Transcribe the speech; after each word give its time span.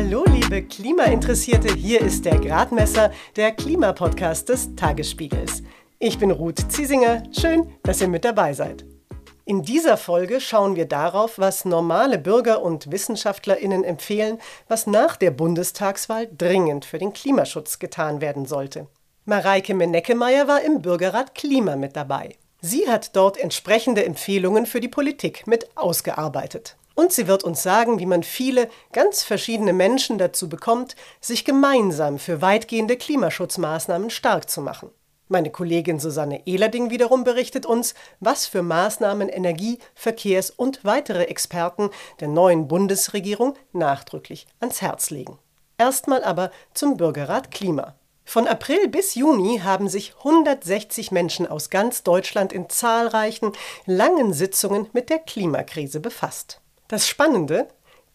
Hallo, 0.00 0.22
liebe 0.28 0.62
Klimainteressierte, 0.62 1.74
hier 1.74 2.00
ist 2.00 2.24
der 2.24 2.38
Gradmesser, 2.38 3.10
der 3.34 3.50
Klimapodcast 3.50 4.48
des 4.48 4.76
Tagesspiegels. 4.76 5.64
Ich 5.98 6.20
bin 6.20 6.30
Ruth 6.30 6.70
Ziesinger, 6.70 7.24
schön, 7.36 7.72
dass 7.82 8.00
ihr 8.00 8.06
mit 8.06 8.24
dabei 8.24 8.52
seid. 8.52 8.84
In 9.44 9.62
dieser 9.62 9.96
Folge 9.96 10.40
schauen 10.40 10.76
wir 10.76 10.84
darauf, 10.84 11.40
was 11.40 11.64
normale 11.64 12.16
Bürger 12.16 12.62
und 12.62 12.92
Wissenschaftlerinnen 12.92 13.82
empfehlen, 13.82 14.38
was 14.68 14.86
nach 14.86 15.16
der 15.16 15.32
Bundestagswahl 15.32 16.28
dringend 16.28 16.84
für 16.84 16.98
den 16.98 17.12
Klimaschutz 17.12 17.80
getan 17.80 18.20
werden 18.20 18.46
sollte. 18.46 18.86
Mareike 19.24 19.74
Meneckemeyer 19.74 20.46
war 20.46 20.62
im 20.62 20.80
Bürgerrat 20.80 21.34
Klima 21.34 21.74
mit 21.74 21.96
dabei. 21.96 22.36
Sie 22.60 22.88
hat 22.88 23.16
dort 23.16 23.36
entsprechende 23.36 24.04
Empfehlungen 24.04 24.64
für 24.64 24.78
die 24.78 24.86
Politik 24.86 25.48
mit 25.48 25.76
ausgearbeitet. 25.76 26.76
Und 26.98 27.12
sie 27.12 27.28
wird 27.28 27.44
uns 27.44 27.62
sagen, 27.62 28.00
wie 28.00 28.06
man 28.06 28.24
viele 28.24 28.68
ganz 28.90 29.22
verschiedene 29.22 29.72
Menschen 29.72 30.18
dazu 30.18 30.48
bekommt, 30.48 30.96
sich 31.20 31.44
gemeinsam 31.44 32.18
für 32.18 32.42
weitgehende 32.42 32.96
Klimaschutzmaßnahmen 32.96 34.10
stark 34.10 34.50
zu 34.50 34.60
machen. 34.60 34.90
Meine 35.28 35.50
Kollegin 35.50 36.00
Susanne 36.00 36.44
Ehlerding 36.44 36.90
wiederum 36.90 37.22
berichtet 37.22 37.66
uns, 37.66 37.94
was 38.18 38.48
für 38.48 38.62
Maßnahmen 38.62 39.28
Energie-, 39.28 39.78
Verkehrs- 39.94 40.50
und 40.50 40.84
weitere 40.84 41.26
Experten 41.26 41.90
der 42.18 42.26
neuen 42.26 42.66
Bundesregierung 42.66 43.54
nachdrücklich 43.72 44.48
ans 44.58 44.82
Herz 44.82 45.10
legen. 45.10 45.38
Erstmal 45.78 46.24
aber 46.24 46.50
zum 46.74 46.96
Bürgerrat 46.96 47.52
Klima. 47.52 47.94
Von 48.24 48.48
April 48.48 48.88
bis 48.88 49.14
Juni 49.14 49.60
haben 49.62 49.88
sich 49.88 50.16
160 50.16 51.12
Menschen 51.12 51.46
aus 51.46 51.70
ganz 51.70 52.02
Deutschland 52.02 52.52
in 52.52 52.68
zahlreichen, 52.68 53.52
langen 53.86 54.32
Sitzungen 54.32 54.88
mit 54.92 55.10
der 55.10 55.20
Klimakrise 55.20 56.00
befasst. 56.00 56.60
Das 56.88 57.06
Spannende, 57.06 57.68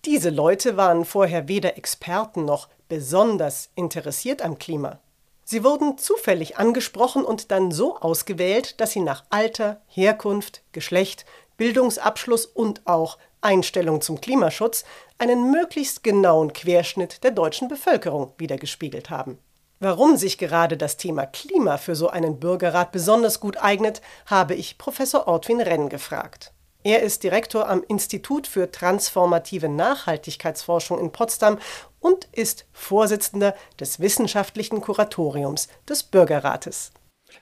diese 0.04 0.32
Leute 0.32 0.78
waren 0.78 1.06
vorher 1.06 1.48
weder 1.48 1.78
Experten 1.78 2.44
noch 2.44 2.70
besonders 2.90 3.70
interessiert 3.76 4.42
am 4.42 4.58
Klima. 4.58 5.00
Sie 5.44 5.64
wurden 5.64 6.00
zufällig 6.00 6.58
angesprochen 6.58 7.24
und 7.24 7.52
dann 7.52 7.72
so 7.72 7.98
ausgewählt, 8.00 8.82
dass 8.82 8.92
sie 8.92 9.02
nach 9.02 9.26
Alter, 9.30 9.82
Herkunft, 9.88 10.64
Geschlecht, 10.72 11.26
Bildungsabschluss 11.58 12.48
und 12.48 12.82
auch 12.88 13.20
Einstellung 13.42 14.02
zum 14.02 14.20
Klimaschutz 14.20 14.86
einen 15.20 15.52
möglichst 15.52 16.02
genauen 16.02 16.52
Querschnitt 16.52 17.24
der 17.24 17.32
deutschen 17.32 17.68
Bevölkerung 17.68 18.34
wiedergespiegelt 18.40 19.12
haben. 19.12 19.38
Warum 19.80 20.18
sich 20.18 20.40
gerade 20.40 20.78
das 20.78 20.98
Thema 20.98 21.28
Klima 21.28 21.78
für 21.78 21.96
so 21.96 22.08
einen 22.08 22.40
Bürgerrat 22.40 22.92
besonders 22.92 23.40
gut 23.40 23.58
eignet, 23.58 24.02
habe 24.26 24.56
ich 24.56 24.80
Professor 24.80 25.28
Ortwin 25.28 25.62
Renn 25.62 25.90
gefragt. 25.90 26.53
Er 26.84 27.02
ist 27.02 27.24
Direktor 27.24 27.70
am 27.70 27.82
Institut 27.88 28.46
für 28.46 28.70
transformative 28.70 29.70
Nachhaltigkeitsforschung 29.70 31.00
in 31.00 31.12
Potsdam 31.14 31.58
und 32.02 32.28
ist 32.34 32.66
Vorsitzender 32.74 33.56
des 33.80 34.02
wissenschaftlichen 34.02 34.82
Kuratoriums 34.82 35.70
des 35.88 36.04
Bürgerrates. 36.04 36.92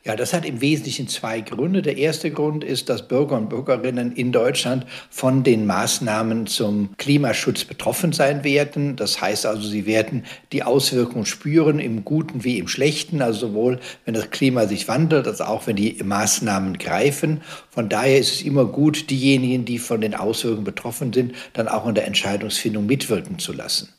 Ja, 0.03 0.15
das 0.15 0.33
hat 0.33 0.45
im 0.45 0.61
Wesentlichen 0.61 1.07
zwei 1.07 1.41
Gründe. 1.41 1.83
Der 1.83 1.95
erste 1.95 2.31
Grund 2.31 2.63
ist, 2.63 2.89
dass 2.89 3.07
Bürger 3.07 3.37
und 3.37 3.49
Bürgerinnen 3.49 4.13
in 4.13 4.31
Deutschland 4.31 4.87
von 5.11 5.43
den 5.43 5.67
Maßnahmen 5.67 6.47
zum 6.47 6.97
Klimaschutz 6.97 7.65
betroffen 7.65 8.11
sein 8.11 8.43
werden. 8.43 8.95
Das 8.95 9.21
heißt 9.21 9.45
also, 9.45 9.67
sie 9.67 9.85
werden 9.85 10.25
die 10.53 10.63
Auswirkungen 10.63 11.27
spüren, 11.27 11.77
im 11.77 12.03
Guten 12.03 12.43
wie 12.43 12.57
im 12.57 12.67
Schlechten, 12.67 13.21
also 13.21 13.47
sowohl 13.47 13.79
wenn 14.05 14.15
das 14.15 14.31
Klima 14.31 14.65
sich 14.65 14.87
wandelt, 14.87 15.27
als 15.27 15.39
auch 15.39 15.67
wenn 15.67 15.75
die 15.75 16.01
Maßnahmen 16.03 16.79
greifen. 16.79 17.41
Von 17.69 17.87
daher 17.87 18.17
ist 18.17 18.33
es 18.33 18.41
immer 18.41 18.65
gut, 18.65 19.11
diejenigen, 19.11 19.65
die 19.65 19.77
von 19.77 20.01
den 20.01 20.15
Auswirkungen 20.15 20.63
betroffen 20.63 21.13
sind, 21.13 21.35
dann 21.53 21.67
auch 21.67 21.87
in 21.87 21.93
der 21.93 22.07
Entscheidungsfindung 22.07 22.87
mitwirken 22.87 23.37
zu 23.37 23.53
lassen. 23.53 23.89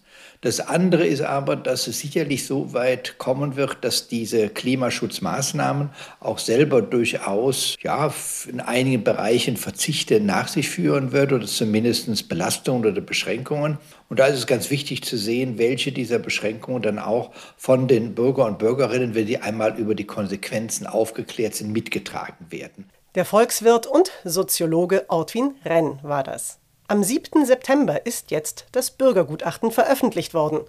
Das 0.42 0.58
andere 0.58 1.06
ist 1.06 1.20
aber, 1.20 1.54
dass 1.54 1.86
es 1.86 2.00
sicherlich 2.00 2.46
so 2.48 2.72
weit 2.72 3.16
kommen 3.18 3.54
wird, 3.54 3.84
dass 3.84 4.08
diese 4.08 4.48
Klimaschutzmaßnahmen 4.48 5.90
auch 6.18 6.40
selber 6.40 6.82
durchaus 6.82 7.76
ja, 7.80 8.12
in 8.48 8.58
einigen 8.58 9.04
Bereichen 9.04 9.56
Verzichte 9.56 10.20
nach 10.20 10.48
sich 10.48 10.68
führen 10.68 11.12
wird 11.12 11.32
oder 11.32 11.46
zumindest 11.46 12.28
Belastungen 12.28 12.84
oder 12.90 13.00
Beschränkungen. 13.00 13.78
Und 14.08 14.18
da 14.18 14.26
ist 14.26 14.38
es 14.38 14.48
ganz 14.48 14.68
wichtig 14.70 15.04
zu 15.04 15.16
sehen, 15.16 15.58
welche 15.58 15.92
dieser 15.92 16.18
Beschränkungen 16.18 16.82
dann 16.82 16.98
auch 16.98 17.30
von 17.56 17.86
den 17.86 18.16
Bürger 18.16 18.46
und 18.46 18.58
Bürgerinnen, 18.58 19.14
wenn 19.14 19.28
sie 19.28 19.38
einmal 19.38 19.78
über 19.78 19.94
die 19.94 20.08
Konsequenzen 20.08 20.88
aufgeklärt 20.88 21.54
sind, 21.54 21.70
mitgetragen 21.70 22.46
werden. 22.50 22.90
Der 23.14 23.24
Volkswirt 23.24 23.86
und 23.86 24.10
Soziologe 24.24 25.04
Ortwin 25.08 25.54
Renn 25.64 26.00
war 26.02 26.24
das. 26.24 26.58
Am 26.88 27.02
7. 27.02 27.46
September 27.46 28.04
ist 28.04 28.30
jetzt 28.30 28.66
das 28.72 28.90
Bürgergutachten 28.90 29.70
veröffentlicht 29.70 30.34
worden. 30.34 30.60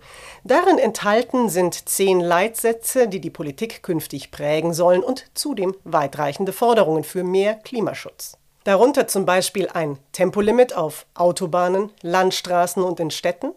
Darin 0.44 0.78
enthalten 0.78 1.50
sind 1.50 1.90
zehn 1.90 2.20
Leitsätze, 2.22 3.08
die 3.08 3.20
die 3.20 3.30
Politik 3.30 3.84
künftig 3.84 4.32
prägen 4.32 4.74
sollen 4.74 5.04
und 5.04 5.26
zudem 5.34 5.76
weitreichende 5.84 6.54
Forderungen 6.54 7.04
für 7.04 7.24
mehr 7.24 7.56
Klimaschutz. 7.56 8.38
Darunter 8.64 9.08
zum 9.08 9.26
Beispiel 9.26 9.68
ein 9.68 9.98
Tempolimit 10.14 10.74
auf 10.74 11.06
Autobahnen, 11.16 11.92
Landstraßen 12.02 12.82
und 12.82 13.00
in 13.00 13.12
Städten, 13.12 13.52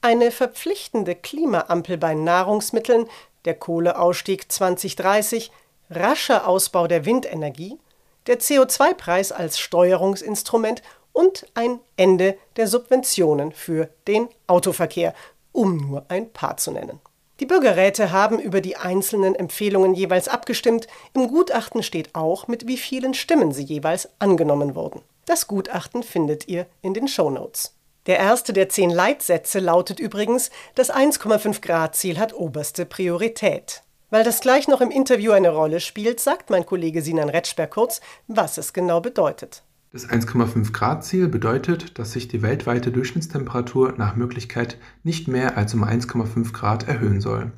eine 0.00 0.30
verpflichtende 0.30 1.16
Klimaampel 1.16 1.98
bei 1.98 2.14
Nahrungsmitteln, 2.14 3.08
der 3.44 3.54
Kohleausstieg 3.54 4.52
2030, 4.52 5.50
rascher 5.90 6.46
Ausbau 6.46 6.86
der 6.86 7.04
Windenergie, 7.04 7.78
der 8.26 8.38
CO2-Preis 8.38 9.32
als 9.32 9.58
Steuerungsinstrument 9.58 10.82
und 11.14 11.46
ein 11.54 11.80
Ende 11.96 12.36
der 12.56 12.68
Subventionen 12.68 13.52
für 13.52 13.88
den 14.06 14.28
Autoverkehr, 14.46 15.14
um 15.52 15.78
nur 15.78 16.04
ein 16.08 16.28
paar 16.30 16.58
zu 16.58 16.70
nennen. 16.72 17.00
Die 17.40 17.46
Bürgerräte 17.46 18.12
haben 18.12 18.38
über 18.38 18.60
die 18.60 18.76
einzelnen 18.76 19.34
Empfehlungen 19.34 19.94
jeweils 19.94 20.28
abgestimmt. 20.28 20.86
Im 21.14 21.28
Gutachten 21.28 21.82
steht 21.82 22.14
auch, 22.14 22.46
mit 22.46 22.68
wie 22.68 22.76
vielen 22.76 23.14
Stimmen 23.14 23.52
sie 23.52 23.64
jeweils 23.64 24.08
angenommen 24.18 24.74
wurden. 24.74 25.00
Das 25.26 25.48
Gutachten 25.48 26.02
findet 26.02 26.46
ihr 26.48 26.66
in 26.82 26.94
den 26.94 27.08
Show 27.08 27.30
Notes. 27.30 27.74
Der 28.06 28.18
erste 28.18 28.52
der 28.52 28.68
zehn 28.68 28.90
Leitsätze 28.90 29.58
lautet 29.58 29.98
übrigens, 29.98 30.50
das 30.74 30.92
1,5 30.92 31.62
Grad 31.62 31.96
Ziel 31.96 32.18
hat 32.18 32.34
oberste 32.34 32.84
Priorität. 32.84 33.82
Weil 34.10 34.22
das 34.22 34.40
gleich 34.40 34.68
noch 34.68 34.80
im 34.80 34.90
Interview 34.90 35.32
eine 35.32 35.50
Rolle 35.50 35.80
spielt, 35.80 36.20
sagt 36.20 36.50
mein 36.50 36.66
Kollege 36.66 37.02
Sinan 37.02 37.30
Retschberg 37.30 37.70
kurz, 37.70 38.00
was 38.28 38.58
es 38.58 38.72
genau 38.72 39.00
bedeutet. 39.00 39.62
Das 39.94 40.10
1,5 40.10 40.72
Grad 40.72 41.04
Ziel 41.04 41.28
bedeutet, 41.28 42.00
dass 42.00 42.10
sich 42.10 42.26
die 42.26 42.42
weltweite 42.42 42.90
Durchschnittstemperatur 42.90 43.94
nach 43.96 44.16
Möglichkeit 44.16 44.76
nicht 45.04 45.28
mehr 45.28 45.56
als 45.56 45.72
um 45.72 45.84
1,5 45.84 46.52
Grad 46.52 46.88
erhöhen 46.88 47.20
soll, 47.20 47.52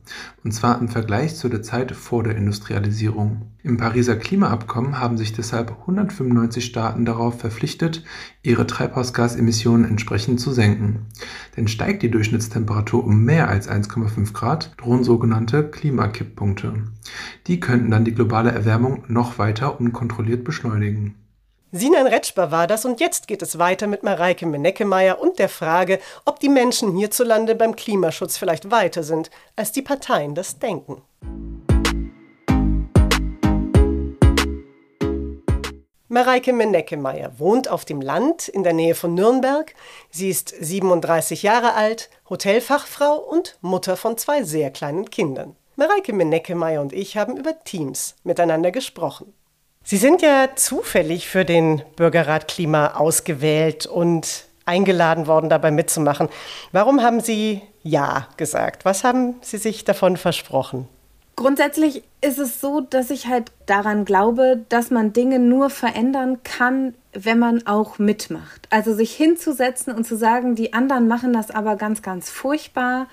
und 0.44 0.52
zwar 0.52 0.78
im 0.78 0.88
Vergleich 0.88 1.34
zu 1.34 1.48
der 1.48 1.62
Zeit 1.62 1.92
vor 1.92 2.22
der 2.22 2.36
Industrialisierung. 2.36 3.46
Im 3.62 3.78
Pariser 3.78 4.16
Klimaabkommen 4.16 5.00
haben 5.00 5.16
sich 5.16 5.32
deshalb 5.32 5.78
195 5.80 6.62
Staaten 6.62 7.06
darauf 7.06 7.40
verpflichtet, 7.40 8.04
ihre 8.42 8.66
Treibhausgasemissionen 8.66 9.88
entsprechend 9.88 10.38
zu 10.38 10.52
senken. 10.52 11.06
Denn 11.56 11.68
steigt 11.68 12.02
die 12.02 12.10
Durchschnittstemperatur 12.10 13.02
um 13.02 13.24
mehr 13.24 13.48
als 13.48 13.66
1,5 13.66 14.34
Grad, 14.34 14.74
drohen 14.76 15.04
sogenannte 15.04 15.70
Klimakipppunkte. 15.70 16.74
Die 17.46 17.60
könnten 17.60 17.90
dann 17.90 18.04
die 18.04 18.14
globale 18.14 18.50
Erwärmung 18.50 19.04
noch 19.08 19.38
weiter 19.38 19.80
unkontrolliert 19.80 20.44
beschleunigen. 20.44 21.14
Sinan 21.72 22.06
Retschber 22.06 22.52
war 22.52 22.68
das 22.68 22.84
und 22.84 23.00
jetzt 23.00 23.26
geht 23.26 23.42
es 23.42 23.58
weiter 23.58 23.88
mit 23.88 24.04
Mareike 24.04 24.46
Meneckemeyer 24.46 25.20
und 25.20 25.40
der 25.40 25.48
Frage, 25.48 25.98
ob 26.24 26.38
die 26.38 26.48
Menschen 26.48 26.96
hierzulande 26.96 27.56
beim 27.56 27.74
Klimaschutz 27.74 28.36
vielleicht 28.36 28.70
weiter 28.70 29.02
sind, 29.02 29.30
als 29.56 29.72
die 29.72 29.82
Parteien 29.82 30.36
das 30.36 30.60
denken. 30.60 31.02
Mareike 36.06 36.52
Meneckemeyer 36.52 37.36
wohnt 37.40 37.68
auf 37.68 37.84
dem 37.84 38.00
Land 38.00 38.46
in 38.46 38.62
der 38.62 38.72
Nähe 38.72 38.94
von 38.94 39.14
Nürnberg. 39.14 39.74
Sie 40.08 40.30
ist 40.30 40.54
37 40.60 41.42
Jahre 41.42 41.74
alt, 41.74 42.10
Hotelfachfrau 42.30 43.16
und 43.16 43.58
Mutter 43.60 43.96
von 43.96 44.16
zwei 44.16 44.44
sehr 44.44 44.70
kleinen 44.70 45.10
Kindern. 45.10 45.56
Mareike 45.74 46.12
Meneckemeyer 46.12 46.80
und 46.80 46.92
ich 46.92 47.16
haben 47.16 47.36
über 47.36 47.58
Teams 47.64 48.14
miteinander 48.22 48.70
gesprochen. 48.70 49.34
Sie 49.88 49.98
sind 49.98 50.20
ja 50.20 50.48
zufällig 50.56 51.28
für 51.28 51.44
den 51.44 51.80
Bürgerrat 51.94 52.48
Klima 52.48 52.94
ausgewählt 52.94 53.86
und 53.86 54.46
eingeladen 54.64 55.28
worden, 55.28 55.48
dabei 55.48 55.70
mitzumachen. 55.70 56.28
Warum 56.72 57.02
haben 57.02 57.20
Sie 57.20 57.62
Ja 57.84 58.26
gesagt? 58.36 58.84
Was 58.84 59.04
haben 59.04 59.36
Sie 59.42 59.58
sich 59.58 59.84
davon 59.84 60.16
versprochen? 60.16 60.88
Grundsätzlich 61.36 62.02
ist 62.20 62.40
es 62.40 62.60
so, 62.60 62.80
dass 62.80 63.10
ich 63.10 63.28
halt 63.28 63.52
daran 63.66 64.04
glaube, 64.04 64.64
dass 64.70 64.90
man 64.90 65.12
Dinge 65.12 65.38
nur 65.38 65.70
verändern 65.70 66.42
kann, 66.42 66.94
wenn 67.12 67.38
man 67.38 67.64
auch 67.68 68.00
mitmacht. 68.00 68.66
Also 68.70 68.92
sich 68.92 69.14
hinzusetzen 69.14 69.94
und 69.94 70.04
zu 70.04 70.16
sagen, 70.16 70.56
die 70.56 70.72
anderen 70.72 71.06
machen 71.06 71.32
das 71.32 71.52
aber 71.52 71.76
ganz, 71.76 72.02
ganz 72.02 72.28
furchtbar, 72.28 73.06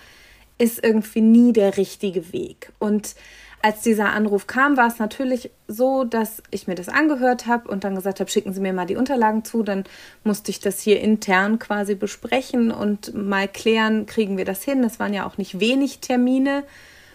ist 0.58 0.84
irgendwie 0.84 1.22
nie 1.22 1.54
der 1.54 1.78
richtige 1.78 2.34
Weg. 2.34 2.72
Und 2.80 3.14
als 3.64 3.80
dieser 3.80 4.12
Anruf 4.12 4.46
kam, 4.46 4.76
war 4.76 4.88
es 4.88 5.00
natürlich 5.00 5.50
so, 5.70 6.04
dass 6.04 6.44
ich 6.52 6.68
mir 6.68 6.76
das 6.76 6.90
angehört 6.90 7.48
habe 7.48 7.72
und 7.72 7.86
dann 7.86 7.96
gesagt 7.96 8.20
habe, 8.20 8.30
schicken 8.30 8.52
Sie 8.52 8.60
mir 8.60 8.74
mal 8.74 8.86
die 8.86 8.98
Unterlagen 8.98 9.46
zu. 9.46 9.64
Dann 9.64 9.86
musste 10.26 10.52
ich 10.52 10.60
das 10.60 10.82
hier 10.82 11.00
intern 11.00 11.60
quasi 11.60 11.96
besprechen 11.96 12.72
und 12.72 13.14
mal 13.14 13.48
klären, 13.48 14.06
kriegen 14.06 14.36
wir 14.36 14.44
das 14.44 14.64
hin. 14.64 14.82
Das 14.82 15.00
waren 15.00 15.14
ja 15.14 15.26
auch 15.26 15.38
nicht 15.38 15.62
wenig 15.62 16.00
Termine, 16.00 16.66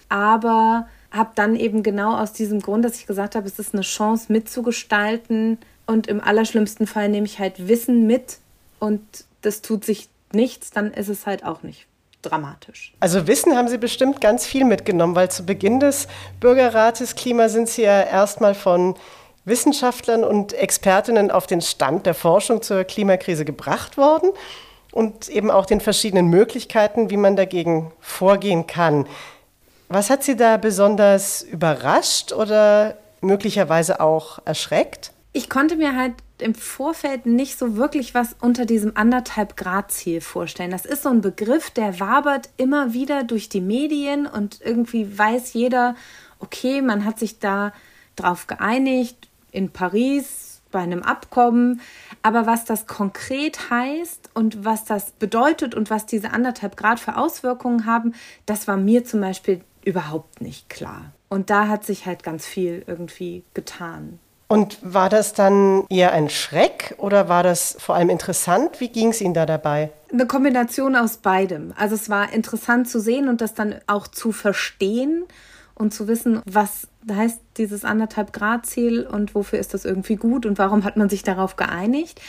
aber 0.09 0.89
habe 1.11 1.33
dann 1.35 1.55
eben 1.55 1.83
genau 1.83 2.17
aus 2.17 2.33
diesem 2.33 2.61
Grund, 2.61 2.83
dass 2.83 2.97
ich 2.97 3.07
gesagt 3.07 3.35
habe, 3.35 3.47
es 3.47 3.59
ist 3.59 3.75
eine 3.75 3.83
Chance 3.83 4.33
mitzugestalten 4.33 5.59
und 5.87 6.07
im 6.07 6.23
allerschlimmsten 6.23 6.87
Fall 6.87 7.11
nehme 7.11 7.27
ich 7.27 7.39
halt 7.39 7.69
Wissen 7.69 8.07
mit 8.07 8.39
und 8.79 9.03
das 9.43 9.61
tut 9.61 9.85
sich 9.85 10.09
nichts, 10.33 10.71
dann 10.71 10.95
ist 10.95 11.09
es 11.09 11.27
halt 11.27 11.45
auch 11.45 11.63
nicht 11.63 11.87
dramatisch. 12.23 12.93
Also 13.01 13.27
Wissen 13.27 13.57
haben 13.57 13.69
Sie 13.69 13.79
bestimmt 13.79 14.21
ganz 14.21 14.47
viel 14.47 14.65
mitgenommen, 14.65 15.15
weil 15.15 15.31
zu 15.31 15.45
Beginn 15.45 15.81
des 15.81 16.09
Bürgerrates 16.41 17.15
Klima 17.15 17.49
sind 17.49 17.69
Sie 17.69 17.83
ja 17.83 18.03
erstmal 18.03 18.55
von 18.55 18.97
Wissenschaftlern 19.45 20.25
und 20.25 20.53
Expertinnen 20.53 21.31
auf 21.31 21.47
den 21.47 21.61
Stand 21.61 22.07
der 22.07 22.15
Forschung 22.15 22.63
zur 22.63 22.85
Klimakrise 22.85 23.45
gebracht 23.45 23.97
worden 23.97 24.31
und 24.93 25.29
eben 25.29 25.51
auch 25.51 25.67
den 25.67 25.81
verschiedenen 25.81 26.29
Möglichkeiten, 26.29 27.11
wie 27.11 27.17
man 27.17 27.37
dagegen 27.37 27.93
vorgehen 28.01 28.67
kann. 28.67 29.07
Was 29.89 30.11
hat 30.11 30.23
Sie 30.23 30.37
da 30.37 30.59
besonders 30.59 31.43
überrascht 31.43 32.33
oder 32.33 32.97
möglicherweise 33.21 34.01
auch 34.01 34.39
erschreckt? 34.45 35.13
Ich 35.33 35.49
konnte 35.49 35.77
mir 35.77 35.97
halt 35.97 36.15
im 36.43 36.55
Vorfeld 36.55 37.27
nicht 37.27 37.59
so 37.59 37.77
wirklich 37.77 38.15
was 38.15 38.37
unter 38.41 38.67
diesem 38.67 38.97
anderthalb 38.97 39.57
Grad 39.57 39.91
Ziel 39.93 40.21
vorstellen. 40.21 40.71
Das 40.71 40.87
ist 40.87 41.03
so 41.03 41.09
ein 41.09 41.21
Begriff, 41.21 41.71
der 41.71 42.01
wabert 42.01 42.51
immer 42.57 42.93
wieder 42.93 43.25
durch 43.25 43.49
die 43.49 43.61
Medien 43.61 44.27
und 44.27 44.61
irgendwie 44.63 45.19
weiß 45.19 45.53
jeder, 45.53 45.95
okay, 46.39 46.83
man 46.83 47.05
hat 47.05 47.19
sich 47.19 47.39
da 47.39 47.73
drauf 48.17 48.47
geeinigt 48.47 49.29
in 49.53 49.71
Paris 49.71 50.61
bei 50.71 50.81
einem 50.81 51.03
Abkommen. 51.03 51.81
Aber 52.23 52.47
was 52.47 52.65
das 52.65 52.87
konkret 52.87 53.71
heißt 53.71 54.31
und 54.35 54.65
was 54.65 54.85
das 54.85 55.13
bedeutet 55.13 55.75
und 55.75 55.91
was 55.91 56.07
diese 56.07 56.33
anderthalb 56.33 56.77
Grad 56.77 57.01
für 57.01 57.17
Auswirkungen 57.17 57.87
haben, 57.87 58.15
das 58.47 58.69
war 58.69 58.77
mir 58.77 59.05
zum 59.05 59.21
Beispiel 59.21 59.63
überhaupt 59.85 60.41
nicht 60.41 60.69
klar. 60.69 61.13
Und 61.29 61.51
da 61.51 61.69
hat 61.69 61.85
sich 61.85 62.07
halt 62.07 62.23
ganz 62.23 62.47
viel 62.47 62.85
irgendwie 62.87 63.45
getan. 63.55 64.19
Und 64.49 64.79
war 64.83 65.11
das 65.11 65.35
dann 65.35 65.85
eher 65.91 66.13
ein 66.13 66.31
Schreck 66.31 66.95
oder 66.97 67.29
war 67.29 67.43
das 67.43 67.77
vor 67.79 67.95
allem 67.95 68.09
interessant? 68.09 68.81
Wie 68.81 68.89
ging 68.89 69.11
es 69.11 69.21
Ihnen 69.21 69.35
da 69.35 69.45
dabei? 69.45 69.91
Eine 70.11 70.27
Kombination 70.27 70.97
aus 70.97 71.19
beidem. 71.19 71.75
Also 71.77 71.95
es 71.95 72.09
war 72.09 72.33
interessant 72.33 72.89
zu 72.89 72.99
sehen 72.99 73.29
und 73.29 73.43
das 73.43 73.53
dann 73.53 73.75
auch 73.87 74.09
zu 74.09 74.33
verstehen 74.33 75.25
und 75.75 75.93
zu 75.93 76.09
wissen, 76.09 76.41
was 76.47 76.89
heißt 77.11 77.41
dieses 77.59 77.85
anderthalb 77.85 78.33
Grad 78.33 78.65
Ziel 78.65 79.07
und 79.07 79.35
wofür 79.35 79.59
ist 79.59 79.75
das 79.75 79.85
irgendwie 79.85 80.17
gut 80.17 80.47
und 80.47 80.59
warum 80.59 80.85
hat 80.85 80.97
man 80.97 81.11
sich 81.11 81.23
darauf 81.23 81.57
geeinigt. 81.57 82.21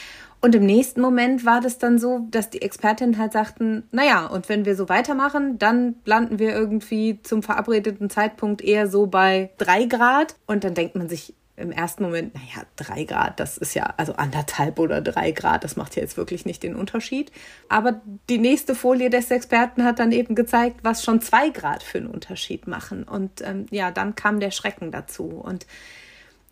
Und 0.42 0.54
im 0.54 0.64
nächsten 0.64 1.02
Moment 1.02 1.44
war 1.44 1.60
das 1.60 1.78
dann 1.78 1.98
so, 1.98 2.26
dass 2.30 2.48
die 2.48 2.62
Expertinnen 2.62 3.18
halt 3.18 3.32
sagten, 3.32 3.82
naja, 3.92 4.26
und 4.26 4.48
wenn 4.48 4.64
wir 4.64 4.74
so 4.74 4.88
weitermachen, 4.88 5.58
dann 5.58 5.96
landen 6.06 6.38
wir 6.38 6.52
irgendwie 6.52 7.20
zum 7.22 7.42
verabredeten 7.42 8.08
Zeitpunkt 8.08 8.62
eher 8.62 8.88
so 8.88 9.06
bei 9.06 9.50
drei 9.58 9.84
Grad. 9.84 10.36
Und 10.46 10.64
dann 10.64 10.74
denkt 10.74 10.96
man 10.96 11.10
sich, 11.10 11.34
im 11.60 11.72
ersten 11.72 12.02
Moment, 12.02 12.34
naja, 12.34 12.66
drei 12.76 13.04
Grad, 13.04 13.38
das 13.38 13.58
ist 13.58 13.74
ja, 13.74 13.94
also 13.96 14.14
anderthalb 14.14 14.78
oder 14.78 15.00
drei 15.00 15.30
Grad, 15.30 15.64
das 15.64 15.76
macht 15.76 15.96
ja 15.96 16.02
jetzt 16.02 16.16
wirklich 16.16 16.44
nicht 16.44 16.62
den 16.62 16.74
Unterschied. 16.74 17.30
Aber 17.68 18.00
die 18.28 18.38
nächste 18.38 18.74
Folie 18.74 19.10
des 19.10 19.30
Experten 19.30 19.84
hat 19.84 19.98
dann 19.98 20.12
eben 20.12 20.34
gezeigt, 20.34 20.80
was 20.82 21.04
schon 21.04 21.20
zwei 21.20 21.50
Grad 21.50 21.82
für 21.82 21.98
einen 21.98 22.08
Unterschied 22.08 22.66
machen. 22.66 23.04
Und 23.04 23.42
ähm, 23.42 23.66
ja, 23.70 23.90
dann 23.90 24.14
kam 24.14 24.40
der 24.40 24.50
Schrecken 24.50 24.90
dazu. 24.90 25.24
Und 25.24 25.66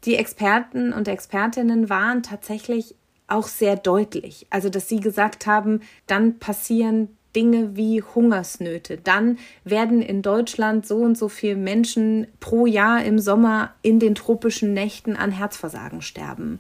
die 0.05 0.16
Experten 0.16 0.93
und 0.93 1.08
Expertinnen 1.08 1.90
waren 1.90 2.22
tatsächlich 2.22 2.94
auch 3.26 3.49
sehr 3.49 3.76
deutlich. 3.76 4.46
Also, 4.50 4.70
dass 4.70 4.88
sie 4.88 5.00
gesagt 5.00 5.46
haben, 5.46 5.81
dann 6.06 6.38
passieren 6.38 7.18
Dinge 7.37 7.77
wie 7.77 8.03
Hungersnöte. 8.03 8.97
Dann 8.97 9.39
werden 9.65 10.03
in 10.03 10.23
Deutschland 10.23 10.87
so 10.87 10.97
und 10.97 11.17
so 11.17 11.29
viele 11.29 11.57
Menschen 11.57 12.27
pro 12.41 12.67
Jahr 12.67 13.05
im 13.05 13.19
Sommer 13.19 13.75
in 13.83 14.01
den 14.01 14.15
tropischen 14.15 14.73
Nächten 14.73 15.17
an 15.17 15.31
Herzversagen 15.31 16.03
sterben. 16.03 16.59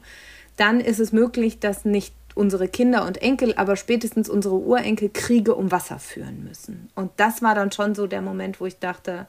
Dann 0.56 0.80
ist 0.80 1.00
es 1.00 1.12
möglich, 1.12 1.58
dass 1.60 1.84
nicht 1.84 2.14
unsere 2.34 2.68
Kinder 2.68 3.04
und 3.06 3.20
Enkel, 3.20 3.54
aber 3.56 3.76
spätestens 3.76 4.28
unsere 4.28 4.54
Urenkel 4.54 5.10
Kriege 5.12 5.54
um 5.54 5.72
Wasser 5.72 5.98
führen 5.98 6.44
müssen. 6.44 6.88
Und 6.94 7.10
das 7.16 7.42
war 7.42 7.54
dann 7.54 7.72
schon 7.72 7.94
so 7.94 8.06
der 8.06 8.22
Moment, 8.22 8.60
wo 8.60 8.66
ich 8.66 8.78
dachte, 8.78 9.26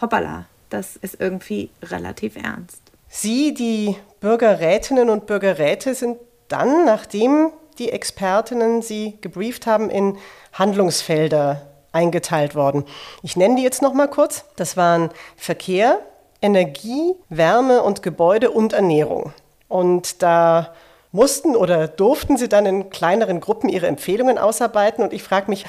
hoppala, 0.00 0.46
das 0.70 0.96
ist 0.96 1.20
irgendwie 1.20 1.70
relativ 1.82 2.36
ernst. 2.36 2.80
Sie, 3.08 3.54
die 3.54 3.94
Bürgerrätinnen 4.20 5.10
und 5.10 5.26
Bürgerräte, 5.26 5.94
sind 5.94 6.18
dann, 6.48 6.84
nachdem 6.84 7.50
die 7.78 7.92
Expertinnen 7.92 8.82
Sie 8.82 9.18
gebrieft 9.20 9.66
haben, 9.66 9.90
in 9.90 10.18
Handlungsfelder 10.52 11.62
eingeteilt 11.92 12.54
worden. 12.54 12.84
Ich 13.22 13.36
nenne 13.36 13.56
die 13.56 13.62
jetzt 13.62 13.82
noch 13.82 13.94
mal 13.94 14.08
kurz. 14.08 14.44
Das 14.56 14.76
waren 14.76 15.10
Verkehr, 15.36 16.00
Energie, 16.42 17.14
Wärme 17.28 17.82
und 17.82 18.02
Gebäude 18.02 18.50
und 18.50 18.72
Ernährung. 18.72 19.32
Und 19.68 20.22
da 20.22 20.74
mussten 21.12 21.56
oder 21.56 21.88
durften 21.88 22.36
Sie 22.36 22.48
dann 22.48 22.66
in 22.66 22.90
kleineren 22.90 23.40
Gruppen 23.40 23.68
Ihre 23.68 23.86
Empfehlungen 23.86 24.38
ausarbeiten. 24.38 25.02
Und 25.02 25.12
ich 25.12 25.22
frage 25.22 25.50
mich, 25.50 25.64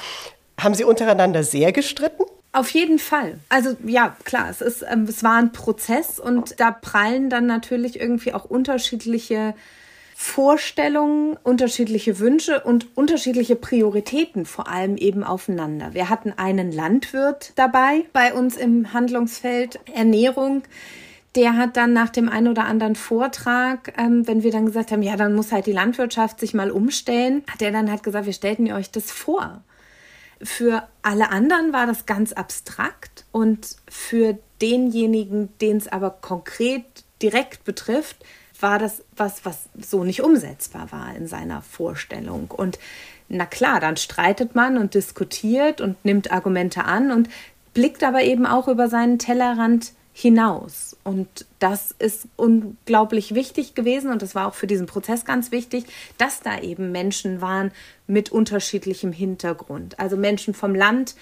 haben 0.60 0.74
Sie 0.74 0.84
untereinander 0.84 1.42
sehr 1.42 1.72
gestritten? 1.72 2.24
Auf 2.52 2.70
jeden 2.70 2.98
Fall. 2.98 3.38
Also 3.48 3.76
ja, 3.84 4.16
klar, 4.24 4.48
es, 4.50 4.60
ist, 4.60 4.84
ähm, 4.88 5.04
es 5.08 5.22
war 5.22 5.36
ein 5.36 5.52
Prozess 5.52 6.18
und 6.18 6.60
da 6.60 6.70
prallen 6.70 7.30
dann 7.30 7.46
natürlich 7.46 8.00
irgendwie 8.00 8.32
auch 8.32 8.44
unterschiedliche 8.44 9.54
Vorstellungen, 10.20 11.36
unterschiedliche 11.44 12.18
Wünsche 12.18 12.58
und 12.64 12.88
unterschiedliche 12.96 13.54
Prioritäten 13.54 14.46
vor 14.46 14.66
allem 14.66 14.96
eben 14.96 15.22
aufeinander. 15.22 15.94
Wir 15.94 16.08
hatten 16.08 16.32
einen 16.36 16.72
Landwirt 16.72 17.52
dabei 17.54 18.04
bei 18.12 18.34
uns 18.34 18.56
im 18.56 18.92
Handlungsfeld 18.92 19.78
Ernährung. 19.94 20.64
Der 21.36 21.56
hat 21.56 21.76
dann 21.76 21.92
nach 21.92 22.08
dem 22.08 22.28
einen 22.28 22.48
oder 22.48 22.64
anderen 22.64 22.96
Vortrag, 22.96 23.96
ähm, 23.96 24.26
wenn 24.26 24.42
wir 24.42 24.50
dann 24.50 24.66
gesagt 24.66 24.90
haben, 24.90 25.02
ja, 25.02 25.16
dann 25.16 25.36
muss 25.36 25.52
halt 25.52 25.66
die 25.66 25.72
Landwirtschaft 25.72 26.40
sich 26.40 26.52
mal 26.52 26.72
umstellen, 26.72 27.44
hat 27.48 27.62
er 27.62 27.70
dann 27.70 27.88
halt 27.88 28.02
gesagt, 28.02 28.26
wir 28.26 28.32
stellten 28.32 28.72
euch 28.72 28.90
das 28.90 29.12
vor. 29.12 29.62
Für 30.42 30.88
alle 31.00 31.30
anderen 31.30 31.72
war 31.72 31.86
das 31.86 32.06
ganz 32.06 32.32
abstrakt 32.32 33.24
und 33.30 33.76
für 33.88 34.36
denjenigen, 34.60 35.56
den 35.60 35.76
es 35.76 35.86
aber 35.86 36.10
konkret 36.10 36.84
direkt 37.22 37.62
betrifft, 37.62 38.16
war 38.60 38.78
das 38.78 39.02
was, 39.16 39.44
was 39.44 39.68
so 39.80 40.04
nicht 40.04 40.22
umsetzbar 40.22 40.90
war 40.90 41.14
in 41.16 41.26
seiner 41.26 41.62
Vorstellung. 41.62 42.50
Und 42.50 42.78
na 43.28 43.46
klar, 43.46 43.80
dann 43.80 43.96
streitet 43.96 44.54
man 44.54 44.78
und 44.78 44.94
diskutiert 44.94 45.80
und 45.80 46.02
nimmt 46.04 46.32
Argumente 46.32 46.84
an 46.84 47.10
und 47.10 47.28
blickt 47.74 48.02
aber 48.02 48.22
eben 48.22 48.46
auch 48.46 48.68
über 48.68 48.88
seinen 48.88 49.18
Tellerrand 49.18 49.92
hinaus. 50.12 50.96
Und 51.04 51.46
das 51.60 51.94
ist 51.98 52.26
unglaublich 52.36 53.34
wichtig 53.34 53.76
gewesen 53.76 54.10
und 54.10 54.20
das 54.20 54.34
war 54.34 54.48
auch 54.48 54.54
für 54.54 54.66
diesen 54.66 54.86
Prozess 54.86 55.24
ganz 55.24 55.52
wichtig, 55.52 55.84
dass 56.16 56.40
da 56.40 56.58
eben 56.60 56.90
Menschen 56.90 57.40
waren 57.40 57.70
mit 58.08 58.32
unterschiedlichem 58.32 59.12
Hintergrund. 59.12 60.00
Also 60.00 60.16
Menschen 60.16 60.54
vom 60.54 60.74
Land, 60.74 61.14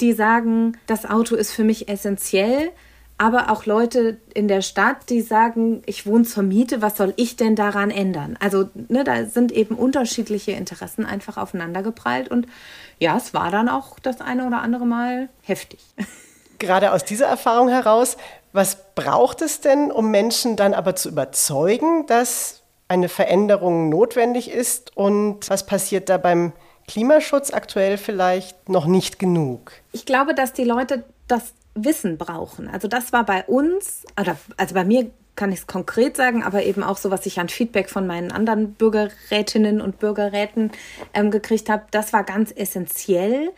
die 0.00 0.12
sagen, 0.12 0.76
das 0.88 1.06
Auto 1.06 1.36
ist 1.36 1.52
für 1.52 1.62
mich 1.62 1.88
essentiell, 1.88 2.72
aber 3.18 3.50
auch 3.50 3.64
Leute 3.64 4.18
in 4.34 4.46
der 4.46 4.60
Stadt, 4.60 5.08
die 5.08 5.22
sagen, 5.22 5.82
ich 5.86 6.06
wohne 6.06 6.24
zur 6.24 6.42
Miete, 6.42 6.82
was 6.82 6.96
soll 6.96 7.14
ich 7.16 7.36
denn 7.36 7.56
daran 7.56 7.90
ändern? 7.90 8.36
Also 8.40 8.68
ne, 8.88 9.04
da 9.04 9.24
sind 9.24 9.52
eben 9.52 9.74
unterschiedliche 9.74 10.52
Interessen 10.52 11.06
einfach 11.06 11.38
aufeinandergeprallt 11.38 12.28
und 12.28 12.46
ja, 12.98 13.16
es 13.16 13.32
war 13.32 13.50
dann 13.50 13.68
auch 13.68 13.98
das 14.00 14.20
eine 14.20 14.46
oder 14.46 14.60
andere 14.60 14.84
Mal 14.84 15.28
heftig. 15.42 15.80
Gerade 16.58 16.92
aus 16.92 17.04
dieser 17.04 17.26
Erfahrung 17.26 17.68
heraus, 17.68 18.16
was 18.52 18.94
braucht 18.94 19.42
es 19.42 19.60
denn, 19.60 19.90
um 19.90 20.10
Menschen 20.10 20.56
dann 20.56 20.74
aber 20.74 20.96
zu 20.96 21.10
überzeugen, 21.10 22.06
dass 22.06 22.62
eine 22.88 23.08
Veränderung 23.08 23.88
notwendig 23.88 24.50
ist 24.50 24.96
und 24.96 25.48
was 25.50 25.66
passiert 25.66 26.08
da 26.08 26.18
beim 26.18 26.52
Klimaschutz 26.86 27.52
aktuell 27.52 27.98
vielleicht 27.98 28.68
noch 28.68 28.86
nicht 28.86 29.18
genug? 29.18 29.72
Ich 29.92 30.06
glaube, 30.06 30.34
dass 30.34 30.52
die 30.52 30.64
Leute 30.64 31.04
das 31.28 31.52
Wissen 31.76 32.18
brauchen. 32.18 32.68
Also 32.68 32.88
das 32.88 33.12
war 33.12 33.24
bei 33.24 33.44
uns, 33.44 34.04
oder 34.20 34.36
also 34.56 34.74
bei 34.74 34.84
mir 34.84 35.10
kann 35.36 35.52
ich 35.52 35.60
es 35.60 35.66
konkret 35.66 36.16
sagen, 36.16 36.42
aber 36.42 36.64
eben 36.64 36.82
auch 36.82 36.96
so, 36.96 37.10
was 37.10 37.26
ich 37.26 37.38
an 37.38 37.48
Feedback 37.48 37.90
von 37.90 38.06
meinen 38.06 38.32
anderen 38.32 38.72
Bürgerrätinnen 38.72 39.80
und 39.80 39.98
Bürgerräten 39.98 40.72
ähm, 41.14 41.30
gekriegt 41.30 41.68
habe, 41.68 41.84
das 41.90 42.12
war 42.12 42.24
ganz 42.24 42.52
essentiell, 42.56 43.52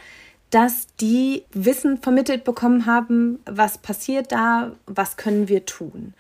dass 0.51 0.89
die 1.01 1.45
Wissen 1.53 1.99
vermittelt 1.99 2.45
bekommen 2.45 2.87
haben, 2.87 3.39
was 3.47 3.79
passiert 3.79 4.33
da, 4.33 4.73
was 4.87 5.17
können 5.17 5.49
wir 5.49 5.67
tun. 5.67 6.15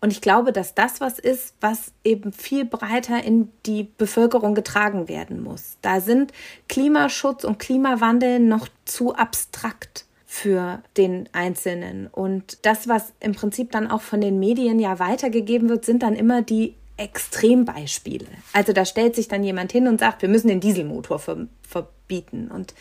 Und 0.00 0.10
ich 0.10 0.20
glaube, 0.20 0.52
dass 0.52 0.74
das 0.74 1.00
was 1.00 1.18
ist, 1.18 1.54
was 1.60 1.92
eben 2.02 2.32
viel 2.32 2.64
breiter 2.66 3.22
in 3.24 3.50
die 3.64 3.84
Bevölkerung 3.96 4.54
getragen 4.54 5.08
werden 5.08 5.42
muss. 5.42 5.78
Da 5.80 6.00
sind 6.00 6.32
Klimaschutz 6.68 7.44
und 7.44 7.58
Klimawandel 7.58 8.38
noch 8.38 8.68
zu 8.84 9.14
abstrakt 9.14 10.04
für 10.34 10.82
den 10.96 11.28
Einzelnen. 11.30 12.08
Und 12.08 12.66
das, 12.66 12.88
was 12.88 13.12
im 13.20 13.36
Prinzip 13.36 13.70
dann 13.70 13.88
auch 13.88 14.00
von 14.00 14.20
den 14.20 14.40
Medien 14.40 14.80
ja 14.80 14.98
weitergegeben 14.98 15.68
wird, 15.68 15.84
sind 15.84 16.02
dann 16.02 16.16
immer 16.16 16.42
die 16.42 16.74
Extrembeispiele. 16.96 18.26
Also 18.52 18.72
da 18.72 18.84
stellt 18.84 19.14
sich 19.14 19.28
dann 19.28 19.44
jemand 19.44 19.70
hin 19.70 19.86
und 19.86 20.00
sagt, 20.00 20.22
wir 20.22 20.28
müssen 20.28 20.48
den 20.48 20.58
Dieselmotor 20.58 21.20
ver 21.20 21.46
verbieten. 21.62 22.50
Und 22.50 22.74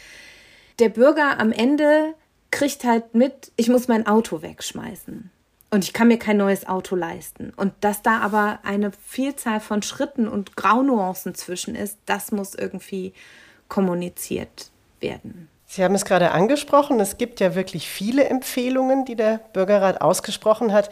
der 0.79 0.89
Bürger 0.89 1.39
am 1.39 1.51
Ende 1.51 2.15
kriegt 2.49 2.85
halt 2.85 3.13
mit, 3.13 3.51
ich 3.55 3.69
muss 3.69 3.87
mein 3.87 4.07
Auto 4.07 4.41
wegschmeißen. 4.41 5.29
Und 5.69 5.83
ich 5.83 5.93
kann 5.93 6.07
mir 6.07 6.17
kein 6.17 6.37
neues 6.37 6.67
Auto 6.67 6.95
leisten. 6.95 7.53
Und 7.55 7.73
dass 7.81 8.01
da 8.01 8.21
aber 8.21 8.61
eine 8.63 8.91
Vielzahl 9.05 9.59
von 9.59 9.83
Schritten 9.83 10.27
und 10.27 10.55
Graunuancen 10.55 11.35
zwischen 11.35 11.75
ist, 11.75 11.99
das 12.07 12.31
muss 12.31 12.55
irgendwie 12.55 13.13
kommuniziert 13.67 14.71
werden. 14.99 15.49
Sie 15.75 15.83
haben 15.83 15.95
es 15.95 16.05
gerade 16.05 16.33
angesprochen, 16.33 16.99
es 16.99 17.17
gibt 17.17 17.39
ja 17.39 17.55
wirklich 17.55 17.89
viele 17.89 18.25
Empfehlungen, 18.25 19.05
die 19.05 19.15
der 19.15 19.39
Bürgerrat 19.53 20.01
ausgesprochen 20.01 20.71
hat. 20.71 20.91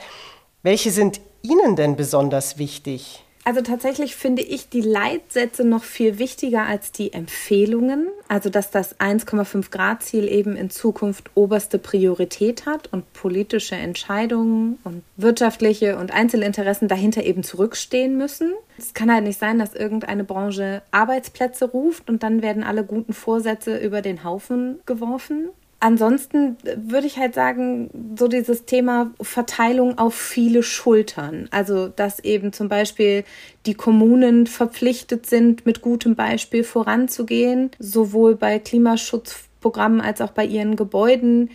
Welche 0.63 0.89
sind 0.89 1.21
Ihnen 1.43 1.75
denn 1.75 1.95
besonders 1.95 2.57
wichtig? 2.57 3.23
Also 3.43 3.61
tatsächlich 3.61 4.15
finde 4.15 4.43
ich 4.43 4.69
die 4.69 4.81
Leitsätze 4.81 5.63
noch 5.63 5.83
viel 5.83 6.19
wichtiger 6.19 6.67
als 6.67 6.91
die 6.91 7.11
Empfehlungen. 7.11 8.07
Also 8.27 8.49
dass 8.49 8.69
das 8.69 8.99
1,5 8.99 9.71
Grad 9.71 10.03
Ziel 10.03 10.27
eben 10.27 10.55
in 10.55 10.69
Zukunft 10.69 11.31
oberste 11.33 11.79
Priorität 11.79 12.67
hat 12.67 12.93
und 12.93 13.11
politische 13.13 13.75
Entscheidungen 13.75 14.77
und 14.83 15.03
wirtschaftliche 15.17 15.97
und 15.97 16.11
Einzelinteressen 16.11 16.87
dahinter 16.87 17.23
eben 17.23 17.43
zurückstehen 17.43 18.15
müssen. 18.15 18.53
Es 18.77 18.93
kann 18.93 19.11
halt 19.11 19.23
nicht 19.23 19.39
sein, 19.39 19.57
dass 19.57 19.73
irgendeine 19.73 20.23
Branche 20.23 20.83
Arbeitsplätze 20.91 21.65
ruft 21.65 22.09
und 22.09 22.21
dann 22.23 22.43
werden 22.43 22.63
alle 22.63 22.83
guten 22.83 23.13
Vorsätze 23.13 23.77
über 23.77 24.01
den 24.01 24.23
Haufen 24.23 24.79
geworfen 24.85 25.49
ansonsten 25.81 26.57
würde 26.77 27.07
ich 27.07 27.17
halt 27.17 27.33
sagen, 27.33 28.15
so 28.17 28.27
dieses 28.27 28.65
Thema 28.65 29.11
Verteilung 29.19 29.97
auf 29.97 30.13
viele 30.15 30.63
Schultern. 30.63 31.49
Also, 31.51 31.89
dass 31.89 32.19
eben 32.19 32.53
zum 32.53 32.69
Beispiel 32.69 33.25
die 33.65 33.73
Kommunen 33.73 34.47
verpflichtet 34.47 35.25
sind, 35.25 35.65
mit 35.65 35.81
gutem 35.81 36.15
Beispiel 36.15 36.63
voranzugehen, 36.63 37.71
sowohl 37.79 38.35
bei 38.35 38.59
Klimaschutzprogrammen 38.59 40.01
als 40.01 40.21
auch 40.21 40.31
bei 40.31 40.45
ihren 40.45 40.75
Gebäuden, 40.75 41.49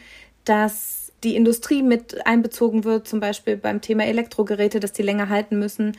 dass 0.45 1.12
die 1.25 1.37
Industrie 1.37 1.83
mit 1.83 2.26
einbezogen 2.26 2.85
wird, 2.85 3.09
zum 3.09 3.21
Beispiel 3.21 3.56
beim 3.56 3.80
Thema 3.80 4.04
Elektrogeräte, 4.04 4.80
dass 4.80 4.92
die 4.92 5.02
länger 5.02 5.28
halten 5.28 5.59
müssen. 5.59 5.97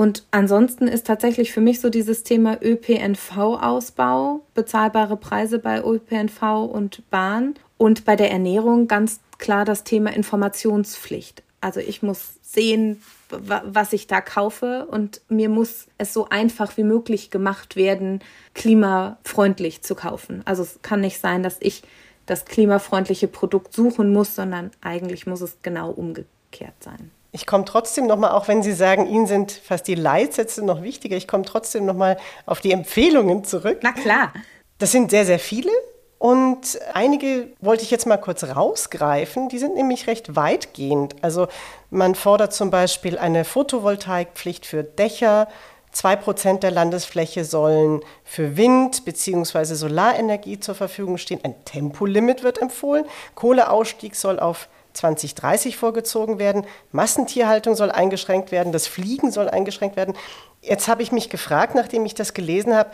Und 0.00 0.24
ansonsten 0.30 0.88
ist 0.88 1.06
tatsächlich 1.06 1.52
für 1.52 1.60
mich 1.60 1.78
so 1.82 1.90
dieses 1.90 2.22
Thema 2.22 2.56
ÖPNV-Ausbau, 2.62 4.40
bezahlbare 4.54 5.18
Preise 5.18 5.58
bei 5.58 5.84
ÖPNV 5.84 6.70
und 6.72 7.02
Bahn 7.10 7.52
und 7.76 8.06
bei 8.06 8.16
der 8.16 8.30
Ernährung 8.30 8.88
ganz 8.88 9.20
klar 9.36 9.66
das 9.66 9.84
Thema 9.84 10.14
Informationspflicht. 10.14 11.42
Also 11.60 11.80
ich 11.80 12.02
muss 12.02 12.38
sehen, 12.40 13.02
was 13.28 13.92
ich 13.92 14.06
da 14.06 14.22
kaufe 14.22 14.86
und 14.90 15.20
mir 15.28 15.50
muss 15.50 15.86
es 15.98 16.14
so 16.14 16.30
einfach 16.30 16.78
wie 16.78 16.84
möglich 16.84 17.30
gemacht 17.30 17.76
werden, 17.76 18.20
klimafreundlich 18.54 19.82
zu 19.82 19.94
kaufen. 19.94 20.40
Also 20.46 20.62
es 20.62 20.80
kann 20.80 21.02
nicht 21.02 21.20
sein, 21.20 21.42
dass 21.42 21.58
ich 21.60 21.82
das 22.24 22.46
klimafreundliche 22.46 23.28
Produkt 23.28 23.74
suchen 23.74 24.14
muss, 24.14 24.34
sondern 24.34 24.70
eigentlich 24.80 25.26
muss 25.26 25.42
es 25.42 25.58
genau 25.60 25.90
umgekehrt 25.90 26.82
sein. 26.82 27.10
Ich 27.32 27.46
komme 27.46 27.64
trotzdem 27.64 28.06
nochmal, 28.06 28.32
auch 28.32 28.48
wenn 28.48 28.62
Sie 28.62 28.72
sagen, 28.72 29.06
Ihnen 29.06 29.26
sind 29.26 29.52
fast 29.52 29.86
die 29.86 29.94
Leitsätze 29.94 30.64
noch 30.64 30.82
wichtiger, 30.82 31.16
ich 31.16 31.28
komme 31.28 31.44
trotzdem 31.44 31.86
nochmal 31.86 32.16
auf 32.46 32.60
die 32.60 32.72
Empfehlungen 32.72 33.44
zurück. 33.44 33.78
Na 33.82 33.92
klar. 33.92 34.32
Das 34.78 34.92
sind 34.92 35.10
sehr, 35.10 35.26
sehr 35.26 35.38
viele. 35.38 35.70
Und 36.18 36.78
einige 36.92 37.48
wollte 37.60 37.82
ich 37.82 37.90
jetzt 37.90 38.06
mal 38.06 38.18
kurz 38.18 38.44
rausgreifen, 38.44 39.48
die 39.48 39.58
sind 39.58 39.74
nämlich 39.74 40.06
recht 40.06 40.36
weitgehend. 40.36 41.14
Also 41.22 41.48
man 41.88 42.14
fordert 42.14 42.52
zum 42.52 42.70
Beispiel 42.70 43.16
eine 43.16 43.44
Photovoltaikpflicht 43.44 44.66
für 44.66 44.82
Dächer, 44.84 45.48
Zwei 45.92 46.14
Prozent 46.14 46.62
der 46.62 46.70
Landesfläche 46.70 47.44
sollen 47.44 48.00
für 48.22 48.56
Wind- 48.56 49.04
bzw. 49.04 49.74
Solarenergie 49.74 50.60
zur 50.60 50.76
Verfügung 50.76 51.18
stehen. 51.18 51.40
Ein 51.42 51.64
Tempolimit 51.64 52.44
wird 52.44 52.62
empfohlen. 52.62 53.04
Kohleausstieg 53.34 54.14
soll 54.14 54.38
auf 54.38 54.68
2030 54.92 55.76
vorgezogen 55.76 56.38
werden. 56.38 56.66
Massentierhaltung 56.92 57.74
soll 57.74 57.90
eingeschränkt 57.90 58.52
werden. 58.52 58.72
Das 58.72 58.86
Fliegen 58.86 59.30
soll 59.30 59.48
eingeschränkt 59.48 59.96
werden. 59.96 60.14
Jetzt 60.60 60.88
habe 60.88 61.02
ich 61.02 61.12
mich 61.12 61.30
gefragt, 61.30 61.74
nachdem 61.74 62.04
ich 62.04 62.14
das 62.14 62.34
gelesen 62.34 62.74
habe, 62.74 62.90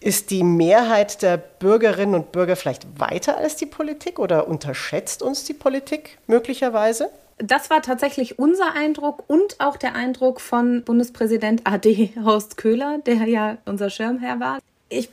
ist 0.00 0.30
die 0.30 0.44
Mehrheit 0.44 1.22
der 1.22 1.36
Bürgerinnen 1.36 2.14
und 2.14 2.32
Bürger 2.32 2.56
vielleicht 2.56 3.00
weiter 3.00 3.38
als 3.38 3.56
die 3.56 3.66
Politik 3.66 4.18
oder 4.18 4.48
unterschätzt 4.48 5.22
uns 5.22 5.44
die 5.44 5.54
Politik 5.54 6.18
möglicherweise? 6.26 7.10
Das 7.38 7.70
war 7.70 7.82
tatsächlich 7.82 8.38
unser 8.38 8.74
Eindruck 8.74 9.24
und 9.26 9.60
auch 9.60 9.76
der 9.76 9.94
Eindruck 9.94 10.40
von 10.40 10.84
Bundespräsident 10.84 11.62
AD 11.64 12.12
Horst 12.22 12.56
Köhler, 12.56 12.98
der 13.06 13.24
ja 13.26 13.56
unser 13.64 13.90
Schirmherr 13.90 14.38
war 14.40 14.58
ich 14.98 15.10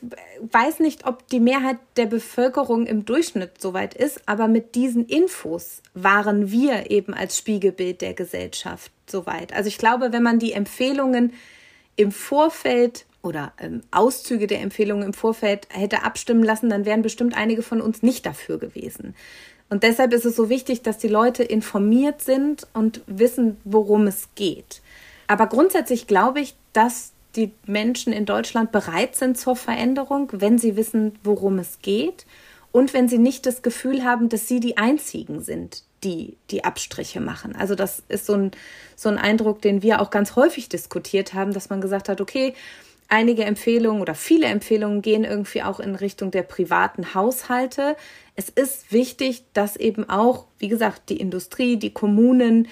weiß 0.52 0.80
nicht, 0.80 1.06
ob 1.06 1.28
die 1.28 1.40
Mehrheit 1.40 1.78
der 1.98 2.06
Bevölkerung 2.06 2.86
im 2.86 3.06
Durchschnitt 3.06 3.60
soweit 3.60 3.94
ist, 3.94 4.22
aber 4.28 4.48
mit 4.48 4.76
diesen 4.76 5.06
Infos 5.06 5.82
waren 5.94 6.52
wir 6.52 6.92
eben 6.92 7.14
als 7.14 7.38
Spiegelbild 7.38 8.02
der 8.02 8.14
Gesellschaft 8.14 8.92
soweit. 9.08 9.54
Also 9.54 9.68
ich 9.68 9.78
glaube, 9.78 10.14
wenn 10.14 10.24
man 10.24 10.40
die 10.40 10.54
Empfehlungen 10.54 11.34
im 11.96 12.12
Vorfeld 12.12 13.06
oder 13.22 13.54
ähm, 13.60 13.82
Auszüge 13.92 14.48
der 14.48 14.62
Empfehlungen 14.62 15.08
im 15.08 15.14
Vorfeld 15.14 15.68
hätte 15.70 16.04
abstimmen 16.04 16.44
lassen, 16.44 16.70
dann 16.70 16.86
wären 16.86 17.02
bestimmt 17.02 17.36
einige 17.36 17.62
von 17.62 17.82
uns 17.82 18.02
nicht 18.02 18.26
dafür 18.26 18.58
gewesen. 18.58 19.16
Und 19.70 19.84
deshalb 19.84 20.12
ist 20.14 20.26
es 20.26 20.36
so 20.36 20.50
wichtig, 20.50 20.82
dass 20.82 20.98
die 20.98 21.08
Leute 21.08 21.44
informiert 21.44 22.22
sind 22.22 22.68
und 22.74 23.02
wissen, 23.08 23.58
worum 23.64 24.08
es 24.08 24.30
geht. 24.36 24.82
Aber 25.28 25.48
grundsätzlich 25.48 26.08
glaube 26.08 26.42
ich, 26.42 26.56
dass 26.74 27.14
die 27.36 27.52
Menschen 27.66 28.14
in 28.14 28.26
Deutschland 28.26 28.72
bereit 28.72 29.16
sind 29.16 29.38
zur 29.38 29.56
Veränderung, 29.56 30.30
wenn 30.34 30.58
sie 30.58 30.76
wissen, 30.76 31.18
worum 31.24 31.60
es 31.60 31.80
geht 31.82 32.26
und 32.72 32.94
wenn 32.94 33.08
sie 33.08 33.18
nicht 33.18 33.46
das 33.46 33.62
Gefühl 33.62 34.04
haben, 34.04 34.30
dass 34.30 34.48
sie 34.48 34.60
die 34.60 34.78
Einzigen 34.78 35.42
sind, 35.42 35.84
die 36.04 36.38
die 36.50 36.64
Abstriche 36.64 37.20
machen. 37.20 37.56
Also 37.56 37.76
das 37.76 38.04
ist 38.08 38.26
so 38.26 38.34
ein, 38.34 38.52
so 38.96 39.10
ein 39.10 39.18
Eindruck, 39.18 39.62
den 39.62 39.82
wir 39.82 40.02
auch 40.02 40.10
ganz 40.10 40.36
häufig 40.36 40.70
diskutiert 40.70 41.34
haben, 41.34 41.54
dass 41.54 41.70
man 41.70 41.82
gesagt 41.82 42.10
hat, 42.10 42.22
okay, 42.22 42.54
einige 43.12 43.44
Empfehlungen 43.44 44.02
oder 44.02 44.16
viele 44.16 44.48
Empfehlungen 44.48 45.02
gehen 45.02 45.26
irgendwie 45.26 45.64
auch 45.64 45.80
in 45.80 45.96
Richtung 45.96 46.32
der 46.32 46.44
privaten 46.44 47.14
Haushalte. 47.14 47.98
Es 48.36 48.50
ist 48.50 48.92
wichtig, 48.92 49.44
dass 49.54 49.76
eben 49.76 50.10
auch, 50.10 50.46
wie 50.60 50.70
gesagt, 50.70 51.10
die 51.10 51.18
Industrie, 51.18 51.76
die 51.78 51.94
Kommunen, 51.94 52.70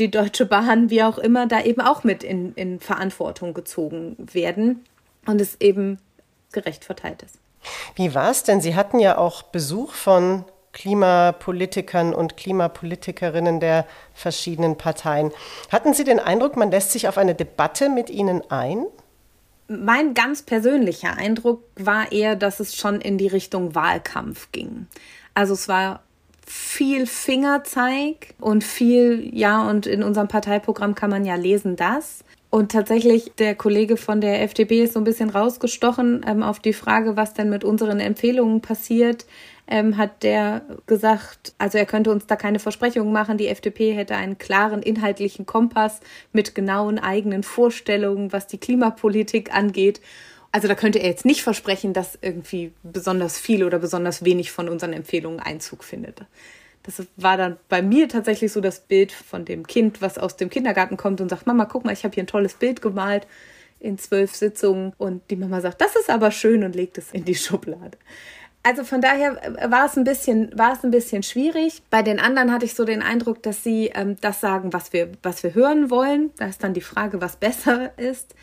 die 0.00 0.10
Deutsche 0.10 0.46
Bahn, 0.46 0.90
wie 0.90 1.02
auch 1.02 1.18
immer, 1.18 1.46
da 1.46 1.60
eben 1.60 1.80
auch 1.80 2.02
mit 2.02 2.24
in, 2.24 2.54
in 2.54 2.80
Verantwortung 2.80 3.54
gezogen 3.54 4.16
werden 4.18 4.84
und 5.26 5.40
es 5.40 5.60
eben 5.60 5.98
gerecht 6.52 6.84
verteilt 6.84 7.22
ist. 7.22 7.38
Wie 7.94 8.14
war 8.14 8.30
es 8.30 8.42
denn? 8.42 8.60
Sie 8.60 8.74
hatten 8.74 8.98
ja 8.98 9.18
auch 9.18 9.42
Besuch 9.42 9.92
von 9.92 10.44
Klimapolitikern 10.72 12.14
und 12.14 12.36
Klimapolitikerinnen 12.36 13.60
der 13.60 13.86
verschiedenen 14.14 14.78
Parteien. 14.78 15.32
Hatten 15.70 15.94
Sie 15.94 16.04
den 16.04 16.18
Eindruck, 16.18 16.56
man 16.56 16.70
lässt 16.70 16.92
sich 16.92 17.06
auf 17.08 17.18
eine 17.18 17.34
Debatte 17.34 17.90
mit 17.90 18.08
ihnen 18.08 18.42
ein? 18.50 18.86
Mein 19.68 20.14
ganz 20.14 20.42
persönlicher 20.42 21.16
Eindruck 21.16 21.62
war 21.76 22.10
eher, 22.10 22.34
dass 22.36 22.60
es 22.60 22.74
schon 22.74 23.00
in 23.00 23.18
die 23.18 23.28
Richtung 23.28 23.74
Wahlkampf 23.74 24.50
ging. 24.52 24.86
Also 25.34 25.54
es 25.54 25.68
war 25.68 26.02
viel 26.46 27.06
Fingerzeig 27.06 28.34
und 28.40 28.64
viel, 28.64 29.30
ja, 29.32 29.68
und 29.68 29.86
in 29.86 30.02
unserem 30.02 30.28
Parteiprogramm 30.28 30.94
kann 30.94 31.10
man 31.10 31.24
ja 31.24 31.36
lesen, 31.36 31.76
das. 31.76 32.24
Und 32.50 32.72
tatsächlich, 32.72 33.30
der 33.38 33.54
Kollege 33.54 33.96
von 33.96 34.20
der 34.20 34.42
FDP 34.42 34.82
ist 34.82 34.94
so 34.94 35.00
ein 35.00 35.04
bisschen 35.04 35.30
rausgestochen 35.30 36.26
ähm, 36.26 36.42
auf 36.42 36.58
die 36.58 36.72
Frage, 36.72 37.16
was 37.16 37.32
denn 37.32 37.48
mit 37.48 37.62
unseren 37.62 38.00
Empfehlungen 38.00 38.60
passiert. 38.60 39.24
Ähm, 39.68 39.96
hat 39.96 40.24
der 40.24 40.62
gesagt, 40.86 41.54
also 41.58 41.78
er 41.78 41.86
könnte 41.86 42.10
uns 42.10 42.26
da 42.26 42.34
keine 42.34 42.58
Versprechungen 42.58 43.12
machen. 43.12 43.38
Die 43.38 43.46
FDP 43.46 43.92
hätte 43.92 44.16
einen 44.16 44.36
klaren 44.36 44.82
inhaltlichen 44.82 45.46
Kompass 45.46 46.00
mit 46.32 46.56
genauen 46.56 46.98
eigenen 46.98 47.44
Vorstellungen, 47.44 48.32
was 48.32 48.48
die 48.48 48.58
Klimapolitik 48.58 49.54
angeht. 49.54 50.00
Also 50.52 50.66
da 50.66 50.74
könnte 50.74 50.98
er 50.98 51.08
jetzt 51.08 51.24
nicht 51.24 51.42
versprechen, 51.42 51.92
dass 51.92 52.18
irgendwie 52.20 52.72
besonders 52.82 53.38
viel 53.38 53.64
oder 53.64 53.78
besonders 53.78 54.24
wenig 54.24 54.50
von 54.50 54.68
unseren 54.68 54.92
Empfehlungen 54.92 55.40
Einzug 55.40 55.84
findet. 55.84 56.22
Das 56.82 57.06
war 57.16 57.36
dann 57.36 57.56
bei 57.68 57.82
mir 57.82 58.08
tatsächlich 58.08 58.52
so 58.52 58.60
das 58.60 58.80
Bild 58.80 59.12
von 59.12 59.44
dem 59.44 59.66
Kind, 59.66 60.00
was 60.00 60.18
aus 60.18 60.36
dem 60.36 60.50
Kindergarten 60.50 60.96
kommt 60.96 61.20
und 61.20 61.28
sagt, 61.28 61.46
Mama, 61.46 61.66
guck 61.66 61.84
mal, 61.84 61.92
ich 61.92 62.04
habe 62.04 62.14
hier 62.14 62.24
ein 62.24 62.28
tolles 62.28 62.54
Bild 62.54 62.80
gemalt 62.82 63.26
in 63.78 63.98
zwölf 63.98 64.34
Sitzungen. 64.34 64.92
Und 64.98 65.22
die 65.30 65.36
Mama 65.36 65.60
sagt, 65.60 65.80
das 65.80 65.94
ist 65.94 66.10
aber 66.10 66.30
schön 66.30 66.64
und 66.64 66.74
legt 66.74 66.98
es 66.98 67.12
in 67.12 67.24
die 67.24 67.34
Schublade. 67.34 67.98
Also 68.62 68.84
von 68.84 69.00
daher 69.00 69.40
war 69.70 69.86
es 69.86 69.96
ein 69.96 70.04
bisschen, 70.04 70.56
war 70.58 70.74
es 70.74 70.84
ein 70.84 70.90
bisschen 70.90 71.22
schwierig. 71.22 71.82
Bei 71.88 72.02
den 72.02 72.18
anderen 72.18 72.52
hatte 72.52 72.66
ich 72.66 72.74
so 72.74 72.84
den 72.84 73.02
Eindruck, 73.02 73.42
dass 73.42 73.64
sie 73.64 73.90
ähm, 73.94 74.16
das 74.20 74.40
sagen, 74.40 74.72
was 74.72 74.92
wir, 74.92 75.12
was 75.22 75.42
wir 75.42 75.54
hören 75.54 75.90
wollen. 75.90 76.30
Da 76.36 76.46
ist 76.46 76.62
dann 76.62 76.74
die 76.74 76.82
Frage, 76.82 77.20
was 77.20 77.36
besser 77.36 77.98
ist. 77.98 78.34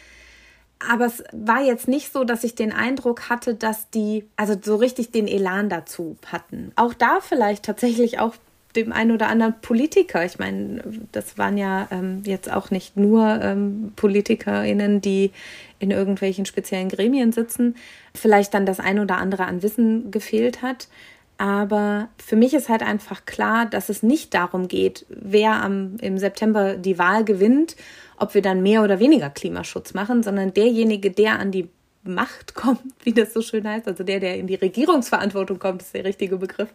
Aber 0.79 1.05
es 1.05 1.23
war 1.31 1.63
jetzt 1.63 1.87
nicht 1.87 2.13
so, 2.13 2.23
dass 2.23 2.43
ich 2.43 2.55
den 2.55 2.71
Eindruck 2.71 3.29
hatte, 3.29 3.55
dass 3.55 3.89
die 3.89 4.25
also 4.35 4.55
so 4.61 4.75
richtig 4.75 5.11
den 5.11 5.27
Elan 5.27 5.69
dazu 5.69 6.17
hatten. 6.25 6.71
Auch 6.75 6.93
da 6.93 7.19
vielleicht 7.19 7.65
tatsächlich 7.65 8.19
auch 8.19 8.35
dem 8.75 8.93
einen 8.93 9.11
oder 9.11 9.27
anderen 9.27 9.55
Politiker. 9.61 10.23
Ich 10.23 10.37
meine, 10.39 10.83
das 11.11 11.37
waren 11.37 11.57
ja 11.57 11.87
ähm, 11.89 12.21
jetzt 12.25 12.51
auch 12.51 12.69
nicht 12.69 12.95
nur 12.95 13.41
ähm, 13.41 13.91
PolitikerInnen, 13.95 15.01
die 15.01 15.31
in 15.79 15.91
irgendwelchen 15.91 16.45
speziellen 16.45 16.89
Gremien 16.89 17.31
sitzen, 17.31 17.75
vielleicht 18.13 18.53
dann 18.53 18.65
das 18.65 18.79
ein 18.79 18.99
oder 18.99 19.17
andere 19.17 19.45
an 19.45 19.63
Wissen 19.63 20.11
gefehlt 20.11 20.61
hat. 20.61 20.87
Aber 21.39 22.09
für 22.17 22.35
mich 22.35 22.53
ist 22.53 22.69
halt 22.69 22.81
einfach 22.81 23.25
klar, 23.25 23.67
dass 23.67 23.89
es 23.89 24.01
nicht 24.01 24.33
darum 24.33 24.67
geht, 24.67 25.05
wer 25.09 25.61
am, 25.63 25.97
im 26.01 26.17
September 26.17 26.75
die 26.75 26.97
Wahl 26.97 27.25
gewinnt, 27.25 27.75
ob 28.17 28.33
wir 28.33 28.41
dann 28.41 28.61
mehr 28.61 28.83
oder 28.83 28.99
weniger 28.99 29.29
Klimaschutz 29.29 29.93
machen, 29.93 30.23
sondern 30.23 30.53
derjenige, 30.53 31.11
der 31.11 31.39
an 31.39 31.51
die 31.51 31.69
Macht 32.03 32.55
kommt, 32.55 32.81
wie 33.03 33.13
das 33.13 33.33
so 33.33 33.41
schön 33.41 33.67
heißt, 33.67 33.87
also 33.87 34.03
der, 34.03 34.19
der 34.19 34.37
in 34.37 34.47
die 34.47 34.55
Regierungsverantwortung 34.55 35.59
kommt, 35.59 35.81
ist 35.81 35.93
der 35.93 36.05
richtige 36.05 36.37
Begriff, 36.37 36.69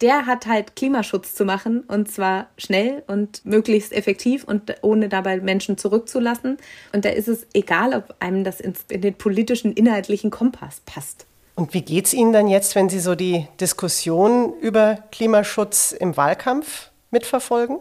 der 0.00 0.26
hat 0.26 0.46
halt 0.46 0.76
Klimaschutz 0.76 1.34
zu 1.34 1.44
machen 1.44 1.80
und 1.80 2.10
zwar 2.10 2.48
schnell 2.56 3.02
und 3.06 3.44
möglichst 3.44 3.92
effektiv 3.92 4.44
und 4.44 4.74
ohne 4.82 5.08
dabei 5.08 5.38
Menschen 5.40 5.76
zurückzulassen. 5.76 6.56
Und 6.94 7.04
da 7.04 7.10
ist 7.10 7.28
es 7.28 7.46
egal, 7.52 7.94
ob 7.94 8.14
einem 8.18 8.42
das 8.42 8.60
in 8.60 8.74
den 8.88 9.14
politischen, 9.14 9.72
inhaltlichen 9.74 10.30
Kompass 10.30 10.80
passt. 10.86 11.26
Und 11.54 11.74
wie 11.74 11.82
geht 11.82 12.06
es 12.06 12.14
Ihnen 12.14 12.32
dann 12.32 12.48
jetzt, 12.48 12.74
wenn 12.74 12.88
Sie 12.88 13.00
so 13.00 13.14
die 13.14 13.46
Diskussion 13.60 14.54
über 14.60 15.04
Klimaschutz 15.12 15.92
im 15.92 16.16
Wahlkampf 16.16 16.90
mitverfolgen? 17.10 17.80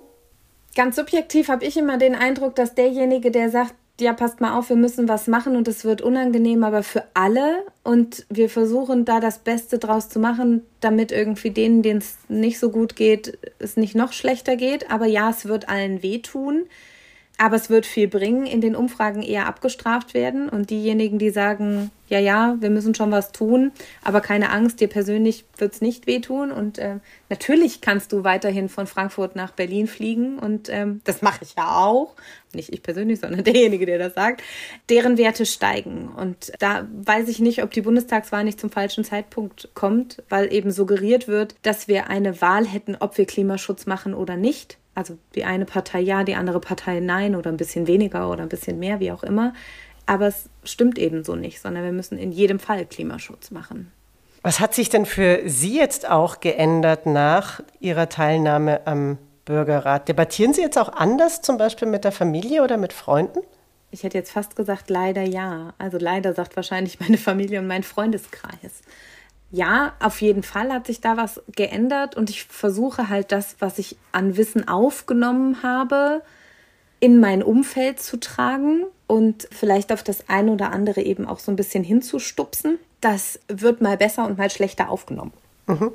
Ganz 0.79 0.95
subjektiv 0.95 1.49
habe 1.49 1.65
ich 1.65 1.75
immer 1.75 1.97
den 1.97 2.15
Eindruck, 2.15 2.55
dass 2.55 2.73
derjenige, 2.73 3.31
der 3.31 3.49
sagt, 3.49 3.75
ja, 3.99 4.13
passt 4.13 4.39
mal 4.39 4.57
auf, 4.57 4.69
wir 4.69 4.77
müssen 4.77 5.09
was 5.09 5.27
machen 5.27 5.57
und 5.57 5.67
es 5.67 5.83
wird 5.83 6.01
unangenehm, 6.01 6.63
aber 6.63 6.83
für 6.83 7.03
alle. 7.13 7.65
Und 7.83 8.25
wir 8.29 8.49
versuchen 8.49 9.03
da 9.03 9.19
das 9.19 9.39
Beste 9.39 9.77
draus 9.77 10.07
zu 10.07 10.21
machen, 10.21 10.65
damit 10.79 11.11
irgendwie 11.11 11.49
denen, 11.49 11.81
denen 11.81 11.99
es 11.99 12.17
nicht 12.29 12.59
so 12.59 12.71
gut 12.71 12.95
geht, 12.95 13.37
es 13.59 13.75
nicht 13.75 13.93
noch 13.93 14.13
schlechter 14.13 14.55
geht. 14.55 14.89
Aber 14.89 15.05
ja, 15.05 15.29
es 15.29 15.47
wird 15.47 15.67
allen 15.67 16.01
wehtun. 16.01 16.63
Aber 17.41 17.55
es 17.55 17.69
wird 17.69 17.85
viel 17.85 18.09
bringen, 18.09 18.45
in 18.45 18.59
den 18.59 18.75
Umfragen 18.75 19.21
eher 19.21 19.47
abgestraft 19.47 20.13
werden. 20.13 20.49
Und 20.49 20.69
diejenigen, 20.69 21.19
die 21.19 21.29
sagen, 21.29 21.89
ja, 22.09 22.19
ja, 22.19 22.57
wir 22.59 22.69
müssen 22.69 22.95
schon 22.95 23.13
was 23.13 23.31
tun, 23.31 23.71
aber 24.03 24.19
keine 24.19 24.49
Angst, 24.49 24.81
dir 24.81 24.89
persönlich 24.89 25.45
wird 25.57 25.73
es 25.73 25.79
nicht 25.79 26.05
wehtun. 26.05 26.51
Und 26.51 26.79
äh, 26.79 26.95
natürlich 27.29 27.79
kannst 27.79 28.11
du 28.11 28.25
weiterhin 28.25 28.67
von 28.67 28.87
Frankfurt 28.87 29.37
nach 29.37 29.51
Berlin 29.51 29.87
fliegen. 29.87 30.37
Und 30.37 30.67
ähm, 30.67 30.99
das 31.05 31.21
mache 31.21 31.45
ich 31.45 31.55
ja 31.55 31.77
auch. 31.77 32.13
Nicht 32.53 32.73
ich 32.73 32.83
persönlich, 32.83 33.21
sondern 33.21 33.43
derjenige, 33.45 33.85
der 33.85 33.99
das 33.99 34.15
sagt. 34.15 34.43
Deren 34.89 35.17
Werte 35.17 35.45
steigen. 35.45 36.09
Und 36.09 36.51
da 36.59 36.89
weiß 36.91 37.29
ich 37.29 37.39
nicht, 37.39 37.63
ob 37.63 37.71
die 37.71 37.81
Bundestagswahl 37.81 38.43
nicht 38.43 38.59
zum 38.59 38.69
falschen 38.69 39.05
Zeitpunkt 39.05 39.69
kommt, 39.75 40.23
weil 40.27 40.51
eben 40.51 40.71
suggeriert 40.71 41.29
wird, 41.29 41.55
dass 41.61 41.87
wir 41.87 42.09
eine 42.09 42.41
Wahl 42.41 42.65
hätten, 42.65 42.97
ob 42.99 43.17
wir 43.17 43.25
Klimaschutz 43.25 43.85
machen 43.85 44.13
oder 44.13 44.35
nicht 44.35 44.78
also 44.99 45.17
die 45.33 45.45
eine 45.45 45.65
Partei 45.65 46.01
ja, 46.01 46.23
die 46.23 46.35
andere 46.35 46.59
Partei 46.59 46.99
nein 46.99 47.35
oder 47.35 47.49
ein 47.49 47.57
bisschen 47.57 47.87
weniger 47.87 48.29
oder 48.29 48.43
ein 48.43 48.49
bisschen 48.49 48.77
mehr, 48.79 48.99
wie 48.99 49.11
auch 49.11 49.23
immer. 49.23 49.53
Aber 50.05 50.27
es 50.27 50.49
stimmt 50.63 50.99
eben 50.99 51.23
so 51.23 51.35
nicht, 51.35 51.61
sondern 51.61 51.83
wir 51.83 51.91
müssen 51.91 52.17
in 52.17 52.31
jedem 52.31 52.59
Fall 52.59 52.85
Klimaschutz 52.85 53.51
machen. 53.51 53.91
Was 54.41 54.59
hat 54.59 54.73
sich 54.73 54.89
denn 54.89 55.05
für 55.05 55.41
Sie 55.45 55.77
jetzt 55.77 56.09
auch 56.09 56.39
geändert 56.39 57.05
nach 57.05 57.61
Ihrer 57.79 58.09
Teilnahme 58.09 58.85
am 58.85 59.17
Bürgerrat? 59.45 60.07
Debattieren 60.07 60.53
Sie 60.53 60.61
jetzt 60.61 60.77
auch 60.77 60.89
anders, 60.89 61.41
zum 61.41 61.57
Beispiel 61.57 61.87
mit 61.87 62.03
der 62.03 62.11
Familie 62.11 62.63
oder 62.63 62.77
mit 62.77 62.93
Freunden? 62.93 63.39
Ich 63.91 64.03
hätte 64.03 64.17
jetzt 64.17 64.31
fast 64.31 64.55
gesagt, 64.55 64.89
leider 64.89 65.23
ja. 65.23 65.73
Also 65.77 65.97
leider 65.97 66.33
sagt 66.33 66.55
wahrscheinlich 66.55 66.99
meine 66.99 67.17
Familie 67.17 67.59
und 67.59 67.67
mein 67.67 67.83
Freundeskreis 67.83 68.81
ja, 69.51 69.93
auf 69.99 70.21
jeden 70.21 70.43
Fall 70.43 70.71
hat 70.71 70.87
sich 70.87 71.01
da 71.01 71.17
was 71.17 71.41
geändert 71.55 72.15
und 72.15 72.29
ich 72.29 72.43
versuche 72.45 73.09
halt 73.09 73.31
das, 73.31 73.55
was 73.59 73.79
ich 73.79 73.97
an 74.11 74.37
Wissen 74.37 74.67
aufgenommen 74.67 75.63
habe, 75.63 76.21
in 76.99 77.19
mein 77.19 77.41
Umfeld 77.41 77.99
zu 77.99 78.19
tragen 78.19 78.85
und 79.07 79.47
vielleicht 79.51 79.91
auf 79.91 80.03
das 80.03 80.29
eine 80.29 80.51
oder 80.51 80.71
andere 80.71 81.01
eben 81.01 81.25
auch 81.25 81.39
so 81.39 81.51
ein 81.51 81.55
bisschen 81.55 81.83
hinzustupsen. 81.83 82.77
Das 83.01 83.39
wird 83.47 83.81
mal 83.81 83.97
besser 83.97 84.25
und 84.25 84.37
mal 84.37 84.51
schlechter 84.51 84.89
aufgenommen. 84.89 85.33
Mhm. 85.65 85.91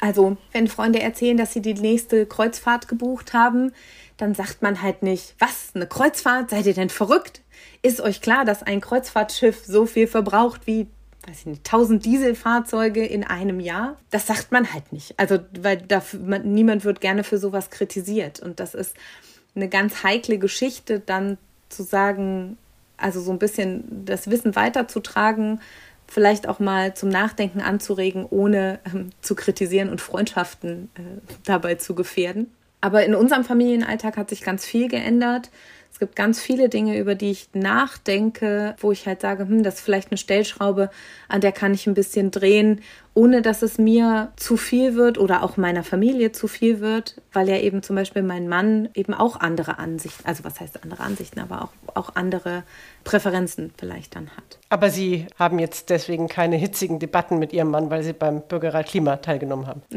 Also, 0.00 0.36
wenn 0.52 0.68
Freunde 0.68 1.00
erzählen, 1.00 1.36
dass 1.36 1.52
sie 1.52 1.62
die 1.62 1.74
nächste 1.74 2.26
Kreuzfahrt 2.26 2.86
gebucht 2.86 3.32
haben, 3.32 3.72
dann 4.16 4.34
sagt 4.34 4.62
man 4.62 4.82
halt 4.82 5.02
nicht, 5.02 5.34
was, 5.38 5.70
eine 5.74 5.86
Kreuzfahrt? 5.86 6.50
Seid 6.50 6.66
ihr 6.66 6.74
denn 6.74 6.90
verrückt? 6.90 7.40
Ist 7.82 8.00
euch 8.00 8.20
klar, 8.20 8.44
dass 8.44 8.62
ein 8.62 8.80
Kreuzfahrtschiff 8.80 9.64
so 9.64 9.86
viel 9.86 10.06
verbraucht 10.06 10.66
wie 10.66 10.88
weiß 11.28 11.40
ich 11.40 11.46
nicht, 11.46 11.66
1000 11.66 12.04
Dieselfahrzeuge 12.04 13.04
in 13.04 13.24
einem 13.24 13.60
Jahr. 13.60 13.96
Das 14.10 14.26
sagt 14.26 14.50
man 14.50 14.72
halt 14.72 14.92
nicht. 14.92 15.18
Also, 15.18 15.38
weil 15.60 15.76
dafür, 15.76 16.20
man, 16.20 16.54
niemand 16.54 16.84
wird 16.84 17.00
gerne 17.00 17.24
für 17.24 17.38
sowas 17.38 17.70
kritisiert. 17.70 18.40
Und 18.40 18.60
das 18.60 18.74
ist 18.74 18.96
eine 19.54 19.68
ganz 19.68 20.02
heikle 20.02 20.38
Geschichte, 20.38 21.00
dann 21.00 21.36
zu 21.68 21.82
sagen, 21.82 22.56
also 22.96 23.20
so 23.20 23.30
ein 23.30 23.38
bisschen 23.38 24.04
das 24.04 24.30
Wissen 24.30 24.56
weiterzutragen, 24.56 25.60
vielleicht 26.06 26.48
auch 26.48 26.58
mal 26.58 26.94
zum 26.94 27.10
Nachdenken 27.10 27.60
anzuregen, 27.60 28.26
ohne 28.28 28.80
ähm, 28.86 29.10
zu 29.20 29.34
kritisieren 29.34 29.90
und 29.90 30.00
Freundschaften 30.00 30.90
äh, 30.94 31.00
dabei 31.44 31.74
zu 31.74 31.94
gefährden. 31.94 32.50
Aber 32.80 33.04
in 33.04 33.14
unserem 33.14 33.44
Familienalltag 33.44 34.16
hat 34.16 34.30
sich 34.30 34.42
ganz 34.42 34.64
viel 34.64 34.88
geändert. 34.88 35.50
Es 35.90 35.98
gibt 35.98 36.14
ganz 36.14 36.40
viele 36.40 36.68
Dinge, 36.68 36.96
über 36.96 37.16
die 37.16 37.30
ich 37.30 37.48
nachdenke, 37.54 38.76
wo 38.78 38.92
ich 38.92 39.06
halt 39.06 39.20
sage, 39.20 39.48
hm, 39.48 39.64
das 39.64 39.76
ist 39.76 39.80
vielleicht 39.80 40.12
eine 40.12 40.18
Stellschraube, 40.18 40.90
an 41.28 41.40
der 41.40 41.50
kann 41.50 41.74
ich 41.74 41.86
ein 41.86 41.94
bisschen 41.94 42.30
drehen, 42.30 42.82
ohne 43.14 43.42
dass 43.42 43.62
es 43.62 43.78
mir 43.78 44.30
zu 44.36 44.56
viel 44.56 44.94
wird 44.94 45.18
oder 45.18 45.42
auch 45.42 45.56
meiner 45.56 45.82
Familie 45.82 46.30
zu 46.30 46.46
viel 46.46 46.78
wird, 46.78 47.20
weil 47.32 47.48
ja 47.48 47.56
eben 47.56 47.82
zum 47.82 47.96
Beispiel 47.96 48.22
mein 48.22 48.48
Mann 48.48 48.88
eben 48.94 49.12
auch 49.12 49.40
andere 49.40 49.80
Ansichten, 49.80 50.24
also 50.24 50.44
was 50.44 50.60
heißt 50.60 50.84
andere 50.84 51.02
Ansichten, 51.02 51.40
aber 51.40 51.62
auch, 51.62 51.96
auch 51.96 52.14
andere 52.14 52.62
Präferenzen 53.02 53.72
vielleicht 53.76 54.14
dann 54.14 54.30
hat. 54.36 54.58
Aber 54.68 54.90
Sie 54.90 55.26
haben 55.36 55.58
jetzt 55.58 55.90
deswegen 55.90 56.28
keine 56.28 56.56
hitzigen 56.56 57.00
Debatten 57.00 57.40
mit 57.40 57.52
Ihrem 57.52 57.72
Mann, 57.72 57.90
weil 57.90 58.04
Sie 58.04 58.12
beim 58.12 58.42
Bürgerrat 58.42 58.86
Klima 58.86 59.16
teilgenommen 59.16 59.66
haben? 59.66 59.82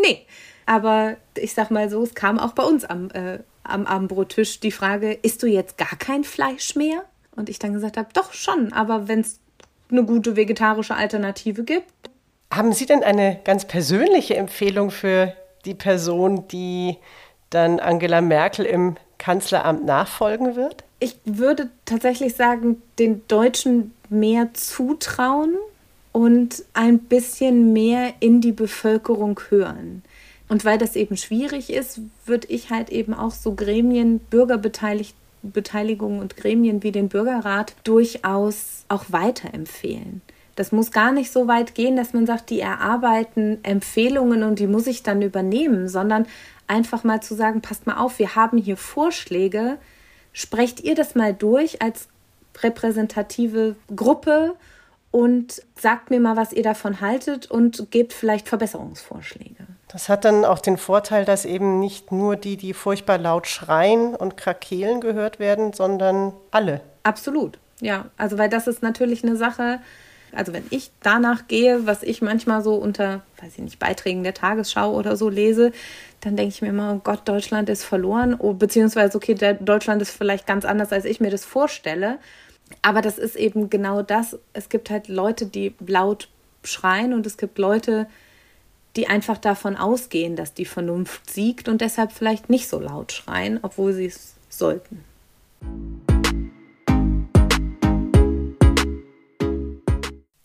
nee. 0.00 0.24
Aber 0.66 1.16
ich 1.36 1.54
sag 1.54 1.72
mal 1.72 1.90
so, 1.90 2.02
es 2.04 2.14
kam 2.14 2.38
auch 2.38 2.52
bei 2.52 2.62
uns 2.62 2.84
am 2.84 3.10
äh, 3.10 3.40
am 3.64 3.86
Abendbrottisch 3.86 4.60
die 4.60 4.72
Frage, 4.72 5.12
isst 5.12 5.42
du 5.42 5.46
jetzt 5.46 5.78
gar 5.78 5.96
kein 5.98 6.24
Fleisch 6.24 6.76
mehr? 6.76 7.04
Und 7.34 7.48
ich 7.48 7.58
dann 7.58 7.72
gesagt 7.72 7.96
habe, 7.96 8.08
doch 8.12 8.32
schon, 8.32 8.72
aber 8.72 9.08
wenn 9.08 9.20
es 9.20 9.40
eine 9.90 10.04
gute 10.04 10.36
vegetarische 10.36 10.94
Alternative 10.94 11.64
gibt. 11.64 11.90
Haben 12.52 12.72
Sie 12.72 12.86
denn 12.86 13.02
eine 13.02 13.40
ganz 13.44 13.66
persönliche 13.66 14.36
Empfehlung 14.36 14.90
für 14.90 15.34
die 15.64 15.74
Person, 15.74 16.48
die 16.48 16.96
dann 17.50 17.80
Angela 17.80 18.20
Merkel 18.20 18.64
im 18.64 18.96
Kanzleramt 19.18 19.84
nachfolgen 19.84 20.56
wird? 20.56 20.84
Ich 20.98 21.16
würde 21.24 21.70
tatsächlich 21.84 22.34
sagen, 22.34 22.82
den 22.98 23.22
Deutschen 23.28 23.94
mehr 24.08 24.52
zutrauen 24.54 25.56
und 26.12 26.64
ein 26.74 26.98
bisschen 26.98 27.72
mehr 27.72 28.14
in 28.20 28.40
die 28.40 28.52
Bevölkerung 28.52 29.40
hören. 29.48 30.02
Und 30.52 30.66
weil 30.66 30.76
das 30.76 30.96
eben 30.96 31.16
schwierig 31.16 31.72
ist, 31.72 32.02
würde 32.26 32.46
ich 32.48 32.68
halt 32.68 32.90
eben 32.90 33.14
auch 33.14 33.30
so 33.30 33.54
Gremien, 33.54 34.18
Bürgerbeteiligung 34.18 36.18
und 36.18 36.36
Gremien 36.36 36.82
wie 36.82 36.92
den 36.92 37.08
Bürgerrat 37.08 37.74
durchaus 37.84 38.84
auch 38.90 39.06
weiterempfehlen. 39.08 40.20
Das 40.54 40.70
muss 40.70 40.90
gar 40.90 41.10
nicht 41.10 41.32
so 41.32 41.48
weit 41.48 41.74
gehen, 41.74 41.96
dass 41.96 42.12
man 42.12 42.26
sagt, 42.26 42.50
die 42.50 42.60
erarbeiten 42.60 43.64
Empfehlungen 43.64 44.42
und 44.42 44.58
die 44.58 44.66
muss 44.66 44.86
ich 44.86 45.02
dann 45.02 45.22
übernehmen, 45.22 45.88
sondern 45.88 46.26
einfach 46.66 47.02
mal 47.02 47.22
zu 47.22 47.34
sagen, 47.34 47.62
passt 47.62 47.86
mal 47.86 47.96
auf, 47.96 48.18
wir 48.18 48.36
haben 48.36 48.58
hier 48.58 48.76
Vorschläge, 48.76 49.78
sprecht 50.34 50.80
ihr 50.80 50.94
das 50.94 51.14
mal 51.14 51.32
durch 51.32 51.80
als 51.80 52.08
repräsentative 52.62 53.74
Gruppe 53.96 54.54
und 55.10 55.62
sagt 55.80 56.10
mir 56.10 56.20
mal, 56.20 56.36
was 56.36 56.52
ihr 56.52 56.62
davon 56.62 57.00
haltet 57.00 57.50
und 57.50 57.90
gebt 57.90 58.12
vielleicht 58.12 58.50
Verbesserungsvorschläge. 58.50 59.66
Das 59.92 60.08
hat 60.08 60.24
dann 60.24 60.44
auch 60.44 60.60
den 60.60 60.78
Vorteil, 60.78 61.24
dass 61.24 61.44
eben 61.44 61.78
nicht 61.78 62.12
nur 62.12 62.36
die, 62.36 62.56
die 62.56 62.72
furchtbar 62.72 63.18
laut 63.18 63.46
schreien 63.46 64.14
und 64.14 64.36
krakeelen 64.36 65.00
gehört 65.00 65.38
werden, 65.38 65.74
sondern 65.74 66.32
alle. 66.50 66.80
Absolut, 67.02 67.58
ja. 67.80 68.06
Also, 68.16 68.38
weil 68.38 68.48
das 68.48 68.66
ist 68.66 68.82
natürlich 68.82 69.22
eine 69.22 69.36
Sache, 69.36 69.80
also 70.34 70.54
wenn 70.54 70.64
ich 70.70 70.90
danach 71.02 71.46
gehe, 71.46 71.86
was 71.86 72.02
ich 72.02 72.22
manchmal 72.22 72.62
so 72.62 72.76
unter, 72.76 73.20
weiß 73.40 73.52
ich 73.52 73.58
nicht, 73.58 73.78
Beiträgen 73.78 74.22
der 74.22 74.32
Tagesschau 74.32 74.94
oder 74.94 75.16
so 75.16 75.28
lese, 75.28 75.72
dann 76.20 76.36
denke 76.36 76.54
ich 76.54 76.62
mir 76.62 76.68
immer, 76.68 76.94
oh 76.94 77.00
Gott, 77.04 77.28
Deutschland 77.28 77.68
ist 77.68 77.84
verloren. 77.84 78.34
Oh, 78.38 78.54
beziehungsweise, 78.54 79.16
okay, 79.16 79.34
Deutschland 79.60 80.00
ist 80.00 80.10
vielleicht 80.10 80.46
ganz 80.46 80.64
anders, 80.64 80.90
als 80.92 81.04
ich 81.04 81.20
mir 81.20 81.30
das 81.30 81.44
vorstelle. 81.44 82.18
Aber 82.80 83.02
das 83.02 83.18
ist 83.18 83.36
eben 83.36 83.68
genau 83.68 84.00
das. 84.00 84.38
Es 84.54 84.70
gibt 84.70 84.88
halt 84.88 85.08
Leute, 85.08 85.44
die 85.44 85.74
laut 85.86 86.28
schreien 86.64 87.12
und 87.12 87.26
es 87.26 87.36
gibt 87.36 87.58
Leute, 87.58 88.06
die 88.06 88.31
die 88.96 89.06
einfach 89.06 89.38
davon 89.38 89.76
ausgehen, 89.76 90.36
dass 90.36 90.54
die 90.54 90.64
Vernunft 90.64 91.30
siegt 91.30 91.68
und 91.68 91.80
deshalb 91.80 92.12
vielleicht 92.12 92.50
nicht 92.50 92.68
so 92.68 92.78
laut 92.78 93.12
schreien, 93.12 93.58
obwohl 93.62 93.92
sie 93.92 94.06
es 94.06 94.34
sollten. 94.48 95.04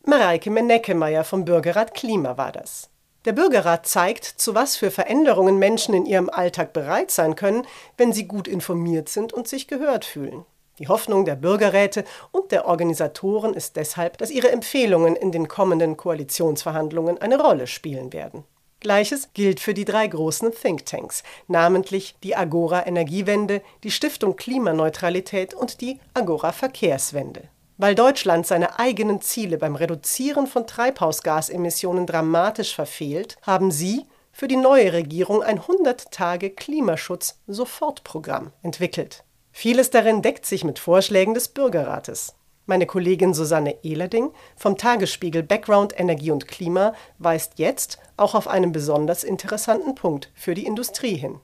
Mareike 0.06 0.50
Menneckemeier 0.50 1.24
vom 1.24 1.44
Bürgerrat 1.44 1.94
Klima 1.94 2.38
war 2.38 2.52
das. 2.52 2.90
Der 3.26 3.34
Bürgerrat 3.34 3.86
zeigt, 3.86 4.24
zu 4.24 4.56
was 4.56 4.78
für 4.78 4.90
Veränderungen 4.90 5.60
Menschen 5.60 5.94
in 5.94 6.06
ihrem 6.06 6.30
Alltag 6.30 6.72
bereit 6.72 7.12
sein 7.12 7.36
können, 7.36 7.68
wenn 7.98 8.14
sie 8.14 8.26
gut 8.26 8.48
informiert 8.48 9.10
sind 9.10 9.34
und 9.34 9.50
sich 9.50 9.68
gehört 9.68 10.06
fühlen. 10.06 10.46
Die 10.80 10.88
Hoffnung 10.88 11.26
der 11.26 11.36
Bürgerräte 11.36 12.06
und 12.32 12.52
der 12.52 12.68
Organisatoren 12.68 13.54
ist 13.54 13.76
deshalb, 13.76 14.18
dass 14.20 14.30
ihre 14.30 14.52
Empfehlungen 14.52 15.16
in 15.16 15.32
den 15.32 15.48
kommenden 15.48 15.98
Koalitionsverhandlungen 15.98 17.18
eine 17.18 17.42
Rolle 17.42 17.66
spielen 17.66 18.14
werden. 18.14 18.44
Gleiches 18.80 19.34
gilt 19.34 19.60
für 19.60 19.74
die 19.74 19.86
drei 19.86 20.06
großen 20.06 20.52
Thinktanks, 20.52 21.24
namentlich 21.48 22.16
die 22.24 22.36
Agora 22.36 22.86
Energiewende, 22.86 23.64
die 23.84 23.90
Stiftung 23.90 24.36
Klimaneutralität 24.36 25.56
und 25.56 25.82
die 25.82 26.00
Agora 26.14 26.52
Verkehrswende. 26.52 27.50
Weil 27.78 27.96
Deutschland 27.96 28.46
seine 28.46 28.78
eigenen 28.78 29.20
Ziele 29.22 29.58
beim 29.58 29.76
Reduzieren 29.76 30.46
von 30.46 30.68
Treibhausgasemissionen 30.68 32.06
dramatisch 32.06 32.76
verfehlt, 32.76 33.38
haben 33.42 33.72
sie 33.72 34.06
für 34.32 34.48
die 34.48 34.58
neue 34.58 34.94
Regierung 34.94 35.42
ein 35.42 35.60
100-Tage-Klimaschutz-Sofortprogramm 35.60 38.52
entwickelt. 38.62 39.24
Vieles 39.60 39.90
darin 39.90 40.22
deckt 40.22 40.46
sich 40.46 40.64
mit 40.64 40.78
Vorschlägen 40.78 41.34
des 41.34 41.48
Bürgerrates. 41.48 42.36
Meine 42.68 42.86
Kollegin 42.86 43.34
Susanne 43.34 43.84
Ehlerding 43.84 44.30
vom 44.56 44.78
Tagesspiegel 44.78 45.42
Background 45.42 46.00
Energie 46.00 46.30
und 46.30 46.48
Klima 46.48 46.94
weist 47.18 47.54
jetzt 47.56 47.98
auch 48.18 48.36
auf 48.36 48.48
einen 48.48 48.72
besonders 48.72 49.24
interessanten 49.24 49.96
Punkt 49.96 50.30
für 50.36 50.54
die 50.54 50.68
Industrie 50.68 51.16
hin. 51.16 51.40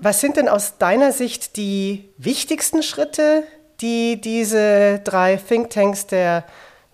Was 0.00 0.22
sind 0.22 0.38
denn 0.38 0.48
aus 0.48 0.78
deiner 0.78 1.12
Sicht 1.12 1.58
die 1.58 2.08
wichtigsten 2.16 2.82
Schritte, 2.82 3.42
die 3.82 4.18
diese 4.18 5.00
drei 5.04 5.36
Thinktanks 5.36 6.06
der 6.06 6.46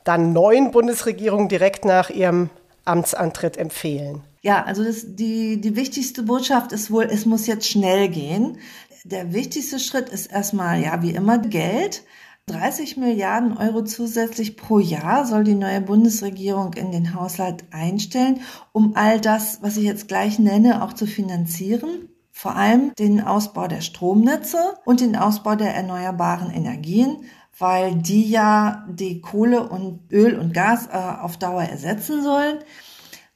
dann 0.03 0.33
neuen 0.33 0.73
Bundesregierung 0.73 1.49
direkt 1.49 1.85
nach 1.85 2.11
ihrem 2.11 2.51
Amtsantritt 2.85 3.57
empfehlen? 3.57 4.25
Ja, 4.43 4.65
also 4.65 4.85
das, 4.85 5.05
die, 5.05 5.61
die 5.61 5.77
wichtigste 5.77 6.23
Botschaft 6.23 6.73
ist 6.73 6.91
wohl, 6.91 7.05
es 7.05 7.27
muss 7.27 7.47
jetzt 7.47 7.69
schnell 7.69 8.09
gehen. 8.09 8.59
Der 9.11 9.33
wichtigste 9.33 9.79
Schritt 9.79 10.11
ist 10.11 10.27
erstmal, 10.27 10.83
ja, 10.83 11.03
wie 11.03 11.13
immer 11.13 11.39
Geld. 11.39 12.05
30 12.47 12.97
Milliarden 12.97 13.57
Euro 13.57 13.83
zusätzlich 13.83 14.57
pro 14.57 14.79
Jahr 14.79 15.27
soll 15.27 15.45
die 15.45 15.55
neue 15.55 15.81
Bundesregierung 15.81 16.75
in 16.75 16.93
den 16.93 17.15
Haushalt 17.15 17.65
einstellen, 17.71 18.41
um 18.73 18.97
all 18.97 19.21
das, 19.21 19.63
was 19.63 19.77
ich 19.77 19.85
jetzt 19.85 20.09
gleich 20.09 20.39
nenne, 20.39 20.83
auch 20.83 20.93
zu 20.93 21.07
finanzieren 21.07 22.09
vor 22.39 22.55
allem 22.55 22.93
den 22.97 23.21
Ausbau 23.21 23.67
der 23.67 23.81
Stromnetze 23.81 24.59
und 24.85 25.01
den 25.01 25.17
Ausbau 25.17 25.57
der 25.57 25.75
erneuerbaren 25.75 26.53
Energien, 26.53 27.25
weil 27.59 27.97
die 27.97 28.31
ja 28.31 28.87
die 28.89 29.21
Kohle 29.21 29.69
und 29.69 30.13
Öl 30.13 30.39
und 30.39 30.55
Gas 30.55 30.87
äh, 30.87 30.97
auf 30.97 31.37
Dauer 31.37 31.65
ersetzen 31.65 32.23
sollen. 32.23 32.59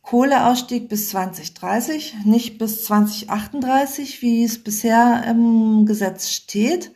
Kohleausstieg 0.03 0.89
bis 0.89 1.09
2030, 1.11 2.25
nicht 2.25 2.59
bis 2.59 2.85
2038, 2.85 4.21
wie 4.21 4.45
es 4.45 4.63
bisher 4.63 5.25
im 5.29 5.87
Gesetz 5.87 6.31
steht. 6.31 6.93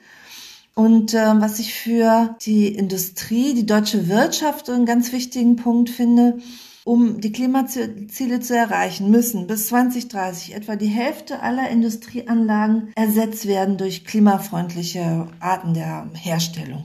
Und 0.75 1.15
äh, 1.15 1.41
was 1.41 1.59
ich 1.59 1.73
für 1.73 2.37
die 2.43 2.69
Industrie, 2.69 3.55
die 3.55 3.65
deutsche 3.65 4.09
Wirtschaft 4.09 4.69
einen 4.69 4.85
ganz 4.85 5.13
wichtigen 5.13 5.57
Punkt 5.57 5.89
finde, 5.89 6.39
um 6.85 7.21
die 7.21 7.33
Klimaziele 7.33 8.41
zu 8.41 8.57
erreichen, 8.57 9.11
müssen 9.11 9.47
bis 9.47 9.69
2030 9.69 10.55
etwa 10.55 10.77
die 10.77 10.87
Hälfte 10.87 11.41
aller 11.41 11.69
Industrieanlagen 11.71 12.93
ersetzt 12.95 13.47
werden 13.47 13.77
durch 13.77 14.05
klimafreundliche 14.05 15.27
Arten 15.41 15.75
der 15.75 16.11
Herstellung. 16.15 16.85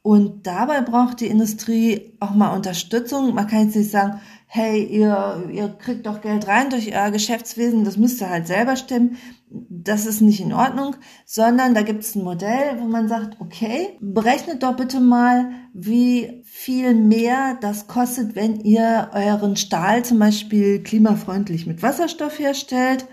Und 0.00 0.46
dabei 0.46 0.82
braucht 0.82 1.18
die 1.20 1.26
Industrie 1.26 2.12
auch 2.20 2.30
mal 2.30 2.54
Unterstützung. 2.54 3.34
Man 3.34 3.48
kann 3.48 3.64
jetzt 3.64 3.74
nicht 3.74 3.90
sagen, 3.90 4.20
hey, 4.48 4.84
ihr, 4.84 5.48
ihr 5.52 5.68
kriegt 5.68 6.06
doch 6.06 6.20
Geld 6.20 6.46
rein 6.46 6.70
durch 6.70 6.94
euer 6.94 7.10
Geschäftswesen, 7.10 7.84
das 7.84 7.96
müsst 7.96 8.20
ihr 8.20 8.30
halt 8.30 8.46
selber 8.46 8.76
stemmen. 8.76 9.16
Das 9.48 10.06
ist 10.06 10.20
nicht 10.20 10.40
in 10.40 10.52
Ordnung, 10.52 10.96
sondern 11.24 11.74
da 11.74 11.82
gibt 11.82 12.02
es 12.02 12.14
ein 12.14 12.24
Modell, 12.24 12.78
wo 12.78 12.84
man 12.84 13.08
sagt, 13.08 13.40
okay, 13.40 13.96
berechnet 14.00 14.62
doch 14.62 14.76
bitte 14.76 15.00
mal, 15.00 15.50
wie 15.72 16.42
viel 16.44 16.94
mehr 16.94 17.56
das 17.60 17.86
kostet, 17.86 18.34
wenn 18.34 18.60
ihr 18.60 19.10
euren 19.12 19.56
Stahl 19.56 20.04
zum 20.04 20.18
Beispiel 20.18 20.82
klimafreundlich 20.82 21.66
mit 21.66 21.82
Wasserstoff 21.82 22.38
herstellt. 22.38 23.06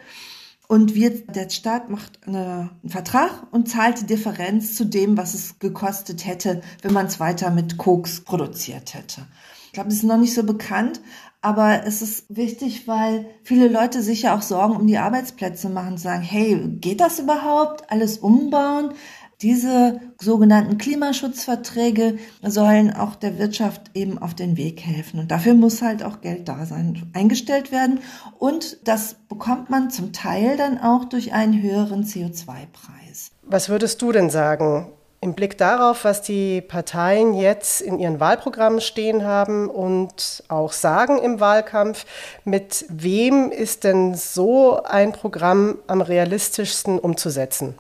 Und 0.68 0.96
wir, 0.96 1.26
der 1.28 1.50
Staat 1.50 1.90
macht 1.90 2.26
eine, 2.26 2.72
einen 2.82 2.90
Vertrag 2.90 3.48
und 3.52 3.70
zahlt 3.70 4.02
die 4.02 4.06
Differenz 4.06 4.76
zu 4.76 4.86
dem, 4.86 5.18
was 5.18 5.34
es 5.34 5.60
gekostet 5.60 6.26
hätte, 6.26 6.62
wenn 6.82 6.94
man 6.94 7.08
es 7.08 7.20
weiter 7.20 7.52
mit 7.52 7.78
Koks 7.78 8.22
produziert 8.22 8.94
hätte. 8.94 9.28
Ich 9.74 9.76
glaube, 9.76 9.90
das 9.90 9.98
ist 9.98 10.04
noch 10.04 10.18
nicht 10.18 10.36
so 10.36 10.44
bekannt, 10.44 11.02
aber 11.42 11.88
es 11.88 12.04
ist 12.04 12.26
wichtig, 12.30 12.88
weil 12.88 13.26
viele 13.42 13.68
Leute 13.68 14.04
sich 14.04 14.22
ja 14.22 14.38
auch 14.38 14.44
Sorgen 14.44 14.76
um 14.76 14.86
die 14.86 15.00
Arbeitsplätze 15.00 15.68
machen, 15.68 15.98
sagen, 15.98 16.22
hey, 16.22 16.56
geht 16.80 17.00
das 17.00 17.18
überhaupt? 17.18 17.90
Alles 17.90 18.20
umbauen? 18.20 18.94
Diese 19.42 20.00
sogenannten 20.22 20.78
Klimaschutzverträge 20.78 22.20
sollen 22.44 22.94
auch 22.94 23.16
der 23.16 23.40
Wirtschaft 23.40 23.90
eben 23.96 24.20
auf 24.20 24.36
den 24.36 24.58
Weg 24.58 24.80
helfen. 24.82 25.20
Und 25.20 25.32
dafür 25.32 25.56
muss 25.56 25.82
halt 25.82 26.04
auch 26.04 26.22
Geld 26.22 26.48
da 26.48 26.68
sein, 26.68 27.10
eingestellt 27.14 27.72
werden. 27.72 27.98
Und 28.38 28.78
das 28.88 29.16
bekommt 29.28 29.72
man 29.72 29.90
zum 29.90 30.14
Teil 30.14 30.56
dann 30.56 30.78
auch 30.78 31.06
durch 31.06 31.34
einen 31.34 31.60
höheren 31.60 32.04
CO2-Preis. 32.04 33.32
Was 33.42 33.70
würdest 33.70 34.04
du 34.04 34.12
denn 34.12 34.30
sagen? 34.30 34.94
Im 35.24 35.36
Blick 35.36 35.58
darauf, 35.58 36.04
was 36.04 36.22
die 36.22 36.60
Parteien 36.60 37.34
jetzt 37.34 37.80
in 37.80 37.98
ihren 37.98 38.20
Wahlprogrammen 38.20 38.82
stehen 38.82 39.24
haben 39.24 39.70
und 39.70 40.44
auch 40.50 40.74
sagen 40.74 41.18
im 41.18 41.40
Wahlkampf, 41.40 42.06
mit 42.44 42.86
wem 42.90 43.50
ist 43.50 43.86
denn 43.86 44.16
so 44.16 44.84
ein 44.84 45.14
Programm 45.14 45.78
am 45.88 46.02
realistischsten 46.02 47.00
umzusetzen? 47.00 47.76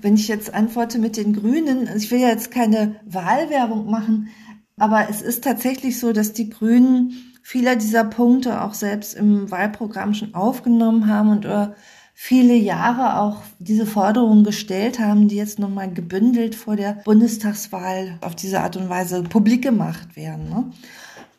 Wenn 0.00 0.14
ich 0.14 0.26
jetzt 0.26 0.54
antworte 0.54 0.98
mit 0.98 1.18
den 1.18 1.34
Grünen, 1.34 1.86
also 1.86 1.98
ich 1.98 2.10
will 2.10 2.20
ja 2.20 2.28
jetzt 2.28 2.50
keine 2.50 2.96
Wahlwerbung 3.04 3.90
machen, 3.90 4.30
aber 4.78 5.08
es 5.10 5.20
ist 5.20 5.44
tatsächlich 5.44 6.00
so, 6.00 6.14
dass 6.14 6.32
die 6.32 6.48
Grünen 6.48 7.12
viele 7.42 7.76
dieser 7.76 8.04
Punkte 8.04 8.62
auch 8.62 8.72
selbst 8.72 9.12
im 9.12 9.50
Wahlprogramm 9.50 10.14
schon 10.14 10.34
aufgenommen 10.34 11.08
haben 11.12 11.28
und 11.28 11.44
oder 11.44 11.74
viele 12.20 12.56
Jahre 12.56 13.20
auch 13.20 13.42
diese 13.60 13.86
Forderungen 13.86 14.42
gestellt 14.42 14.98
haben, 14.98 15.28
die 15.28 15.36
jetzt 15.36 15.60
nochmal 15.60 15.88
gebündelt 15.88 16.56
vor 16.56 16.74
der 16.74 16.94
Bundestagswahl 17.04 18.18
auf 18.22 18.34
diese 18.34 18.60
Art 18.60 18.76
und 18.76 18.88
Weise 18.88 19.22
publik 19.22 19.62
gemacht 19.62 20.16
werden. 20.16 20.48
Ne? 20.48 20.64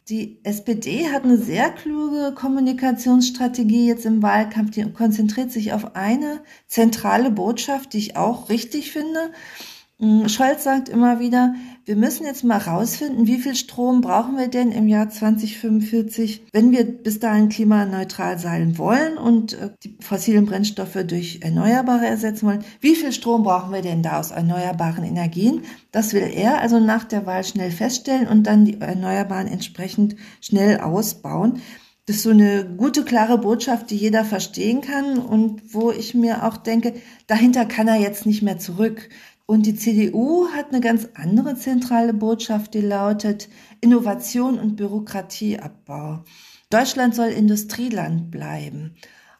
Die 0.07 0.39
SPD 0.43 1.09
hat 1.09 1.25
eine 1.25 1.37
sehr 1.37 1.69
kluge 1.69 2.33
Kommunikationsstrategie 2.33 3.87
jetzt 3.87 4.05
im 4.05 4.23
Wahlkampf. 4.23 4.71
Die 4.71 4.89
konzentriert 4.93 5.51
sich 5.51 5.73
auf 5.73 5.97
eine 5.97 6.39
zentrale 6.65 7.29
Botschaft, 7.29 7.91
die 7.91 7.97
ich 7.97 8.15
auch 8.15 8.47
richtig 8.47 8.93
finde. 8.93 9.31
Mm, 9.97 10.27
Scholz 10.27 10.63
sagt 10.63 10.87
immer 10.87 11.19
wieder, 11.19 11.55
wir 11.89 11.95
müssen 11.95 12.23
jetzt 12.27 12.43
mal 12.43 12.59
rausfinden, 12.59 13.25
wie 13.25 13.39
viel 13.39 13.55
Strom 13.55 14.01
brauchen 14.01 14.37
wir 14.37 14.47
denn 14.47 14.71
im 14.71 14.87
Jahr 14.87 15.09
2045, 15.09 16.43
wenn 16.53 16.71
wir 16.71 16.83
bis 16.83 17.19
dahin 17.19 17.49
klimaneutral 17.49 18.37
sein 18.37 18.77
wollen 18.77 19.17
und 19.17 19.53
äh, 19.53 19.71
die 19.83 19.97
fossilen 19.99 20.45
Brennstoffe 20.45 20.99
durch 21.07 21.39
Erneuerbare 21.41 22.05
ersetzen 22.05 22.45
wollen. 22.45 22.63
Wie 22.79 22.93
viel 22.93 23.11
Strom 23.11 23.41
brauchen 23.41 23.73
wir 23.73 23.81
denn 23.81 24.03
da 24.03 24.19
aus 24.19 24.29
erneuerbaren 24.29 25.03
Energien? 25.03 25.63
Das 25.91 26.13
will 26.13 26.29
er 26.31 26.61
also 26.61 26.79
nach 26.79 27.05
der 27.05 27.25
Wahl 27.25 27.43
schnell 27.43 27.71
feststellen 27.71 28.27
und 28.27 28.43
dann 28.43 28.65
die 28.65 28.79
Erneuerbaren 28.79 29.47
entsprechend 29.47 30.15
schnell 30.41 30.81
ausbauen. 30.81 31.59
Das 32.05 32.17
ist 32.17 32.23
so 32.23 32.29
eine 32.29 32.65
gute, 32.77 33.03
klare 33.03 33.39
Botschaft, 33.39 33.89
die 33.89 33.97
jeder 33.97 34.25
verstehen 34.25 34.81
kann 34.81 35.17
und 35.17 35.73
wo 35.73 35.89
ich 35.89 36.13
mir 36.13 36.45
auch 36.45 36.57
denke, 36.57 36.93
dahinter 37.25 37.65
kann 37.65 37.87
er 37.87 37.99
jetzt 37.99 38.27
nicht 38.27 38.43
mehr 38.43 38.59
zurück. 38.59 39.09
Und 39.49 39.65
die 39.65 39.73
CDU 39.73 40.47
hat 40.49 40.67
eine 40.69 40.79
ganz 40.79 41.09
andere 41.15 41.55
zentrale 41.55 42.13
Botschaft, 42.13 42.75
die 42.75 42.81
lautet 42.81 43.49
Innovation 43.81 44.59
und 44.59 44.75
Bürokratieabbau. 44.75 46.23
Deutschland 46.69 47.15
soll 47.15 47.29
Industrieland 47.29 48.29
bleiben. 48.29 48.93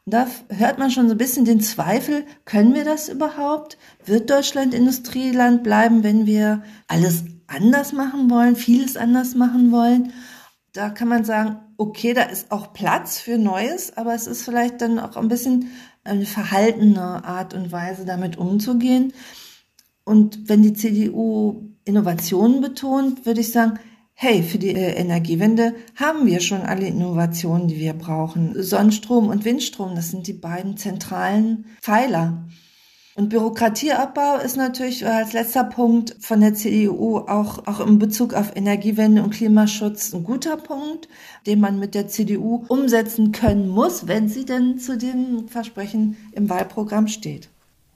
Und 0.05 0.13
da 0.15 0.25
hört 0.49 0.79
man 0.79 0.89
schon 0.89 1.05
so 1.09 1.13
ein 1.13 1.19
bisschen 1.19 1.45
den 1.45 1.61
Zweifel, 1.61 2.25
können 2.43 2.73
wir 2.73 2.85
das 2.85 3.07
überhaupt? 3.07 3.77
Wird 4.03 4.31
Deutschland 4.31 4.73
Industrieland 4.73 5.61
bleiben, 5.61 6.01
wenn 6.01 6.25
wir 6.25 6.63
alles 6.87 7.25
anders 7.45 7.93
machen 7.93 8.31
wollen, 8.31 8.55
vieles 8.55 8.97
anders 8.97 9.35
machen 9.35 9.71
wollen? 9.71 10.11
Da 10.73 10.89
kann 10.89 11.07
man 11.07 11.23
sagen, 11.23 11.59
okay, 11.77 12.15
da 12.15 12.23
ist 12.23 12.51
auch 12.51 12.73
Platz 12.73 13.19
für 13.19 13.37
Neues, 13.37 13.95
aber 13.95 14.15
es 14.15 14.25
ist 14.25 14.41
vielleicht 14.41 14.81
dann 14.81 14.97
auch 14.97 15.17
ein 15.17 15.27
bisschen 15.27 15.69
eine 16.03 16.25
verhaltene 16.25 17.23
Art 17.25 17.53
und 17.53 17.71
Weise, 17.71 18.05
damit 18.05 18.39
umzugehen. 18.39 19.13
Und 20.09 20.49
wenn 20.49 20.63
die 20.63 20.73
CDU 20.73 21.69
Innovationen 21.85 22.61
betont, 22.61 23.27
würde 23.27 23.41
ich 23.41 23.51
sagen, 23.51 23.77
hey, 24.15 24.41
für 24.41 24.57
die 24.57 24.73
äh, 24.73 24.95
Energiewende 24.95 25.75
haben 25.95 26.25
wir 26.25 26.39
schon 26.39 26.63
alle 26.63 26.87
Innovationen, 26.87 27.67
die 27.67 27.79
wir 27.79 27.93
brauchen. 27.93 28.55
Sonnenstrom 28.59 29.27
und 29.27 29.45
Windstrom, 29.45 29.93
das 29.93 30.09
sind 30.09 30.25
die 30.25 30.33
beiden 30.33 30.77
zentralen 30.77 31.65
Pfeiler. 31.79 32.47
Und 33.13 33.29
Bürokratieabbau 33.29 34.37
ist 34.37 34.57
natürlich 34.57 35.05
als 35.05 35.33
letzter 35.33 35.65
Punkt 35.65 36.15
von 36.19 36.41
der 36.41 36.55
CDU 36.55 37.19
auch, 37.19 37.67
auch 37.67 37.79
in 37.79 37.99
Bezug 37.99 38.33
auf 38.33 38.55
Energiewende 38.55 39.21
und 39.21 39.29
Klimaschutz 39.29 40.11
ein 40.13 40.23
guter 40.23 40.57
Punkt, 40.57 41.07
den 41.45 41.59
man 41.59 41.77
mit 41.77 41.93
der 41.93 42.07
CDU 42.07 42.65
umsetzen 42.67 43.31
können 43.31 43.69
muss, 43.69 44.07
wenn 44.07 44.27
sie 44.27 44.45
denn 44.45 44.79
zu 44.79 44.97
dem 44.97 45.47
Versprechen 45.49 46.17
im 46.31 46.49
Wahlprogramm 46.49 47.07
steht. 47.07 47.49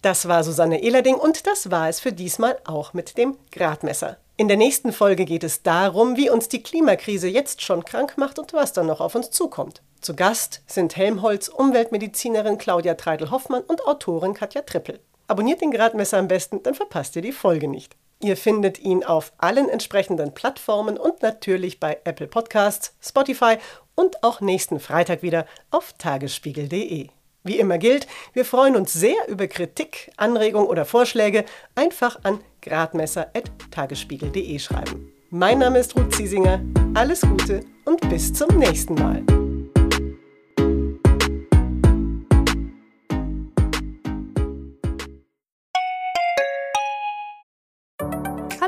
Das 0.04 0.28
war 0.28 0.44
Susanne 0.44 0.84
Ehlerding 0.84 1.16
und 1.16 1.48
das 1.48 1.72
war 1.72 1.88
es 1.88 2.02
für 2.02 2.12
diesmal 2.12 2.58
auch 2.66 2.94
mit 2.94 3.18
dem 3.18 3.38
Gradmesser. 3.54 4.18
In 4.36 4.50
der 4.50 4.58
nächsten 4.58 4.92
Folge 4.92 5.24
geht 5.24 5.46
es 5.46 5.64
darum, 5.64 6.18
wie 6.18 6.30
uns 6.30 6.50
die 6.50 6.62
Klimakrise 6.62 7.30
jetzt 7.30 7.62
schon 7.62 7.86
krank 7.86 8.18
macht 8.18 8.38
und 8.38 8.52
was 8.52 8.74
dann 8.74 8.88
noch 8.88 9.00
auf 9.00 9.16
uns 9.16 9.32
zukommt. 9.32 9.82
Zu 10.02 10.14
Gast 10.14 10.62
sind 10.68 10.98
Helmholtz 10.98 11.48
Umweltmedizinerin 11.48 12.58
Claudia 12.58 12.96
Treidel-Hoffmann 12.96 13.62
und 13.62 13.88
Autorin 13.88 14.34
Katja 14.34 14.64
Trippel. 14.64 15.00
Abonniert 15.28 15.62
den 15.62 15.72
Gradmesser 15.72 16.18
am 16.18 16.28
besten, 16.28 16.62
dann 16.64 16.76
verpasst 16.76 17.16
ihr 17.16 17.22
die 17.22 17.32
Folge 17.32 17.70
nicht. 17.70 17.96
Ihr 18.20 18.36
findet 18.36 18.80
ihn 18.80 19.06
auf 19.06 19.32
allen 19.38 19.70
entsprechenden 19.70 20.34
Plattformen 20.34 20.98
und 20.98 21.22
natürlich 21.22 21.80
bei 21.80 22.02
Apple 22.04 22.28
Podcasts, 22.28 22.94
Spotify 23.00 23.56
und 23.96 24.22
auch 24.22 24.42
nächsten 24.42 24.82
Freitag 24.82 25.22
wieder 25.22 25.46
auf 25.72 25.94
tagesspiegel.de. 25.94 27.08
Wie 27.44 27.60
immer 27.60 27.78
gilt, 27.78 28.08
wir 28.34 28.46
freuen 28.46 28.78
uns 28.78 28.94
sehr 28.94 29.28
über 29.28 29.48
Kritik, 29.48 30.12
Anregungen 30.16 30.68
oder 30.68 30.86
Vorschläge. 30.86 31.44
Einfach 31.76 32.20
an 32.24 32.40
gradmesser.tagesspiegel.de 32.62 34.60
schreiben. 34.60 35.12
Mein 35.30 35.60
Name 35.60 35.80
ist 35.80 35.96
Ruth 35.96 36.16
Ziesinger. 36.16 36.62
Alles 36.94 37.22
Gute 37.22 37.66
und 37.86 38.08
bis 38.10 38.32
zum 38.32 38.58
nächsten 38.58 38.94
Mal. 38.94 39.24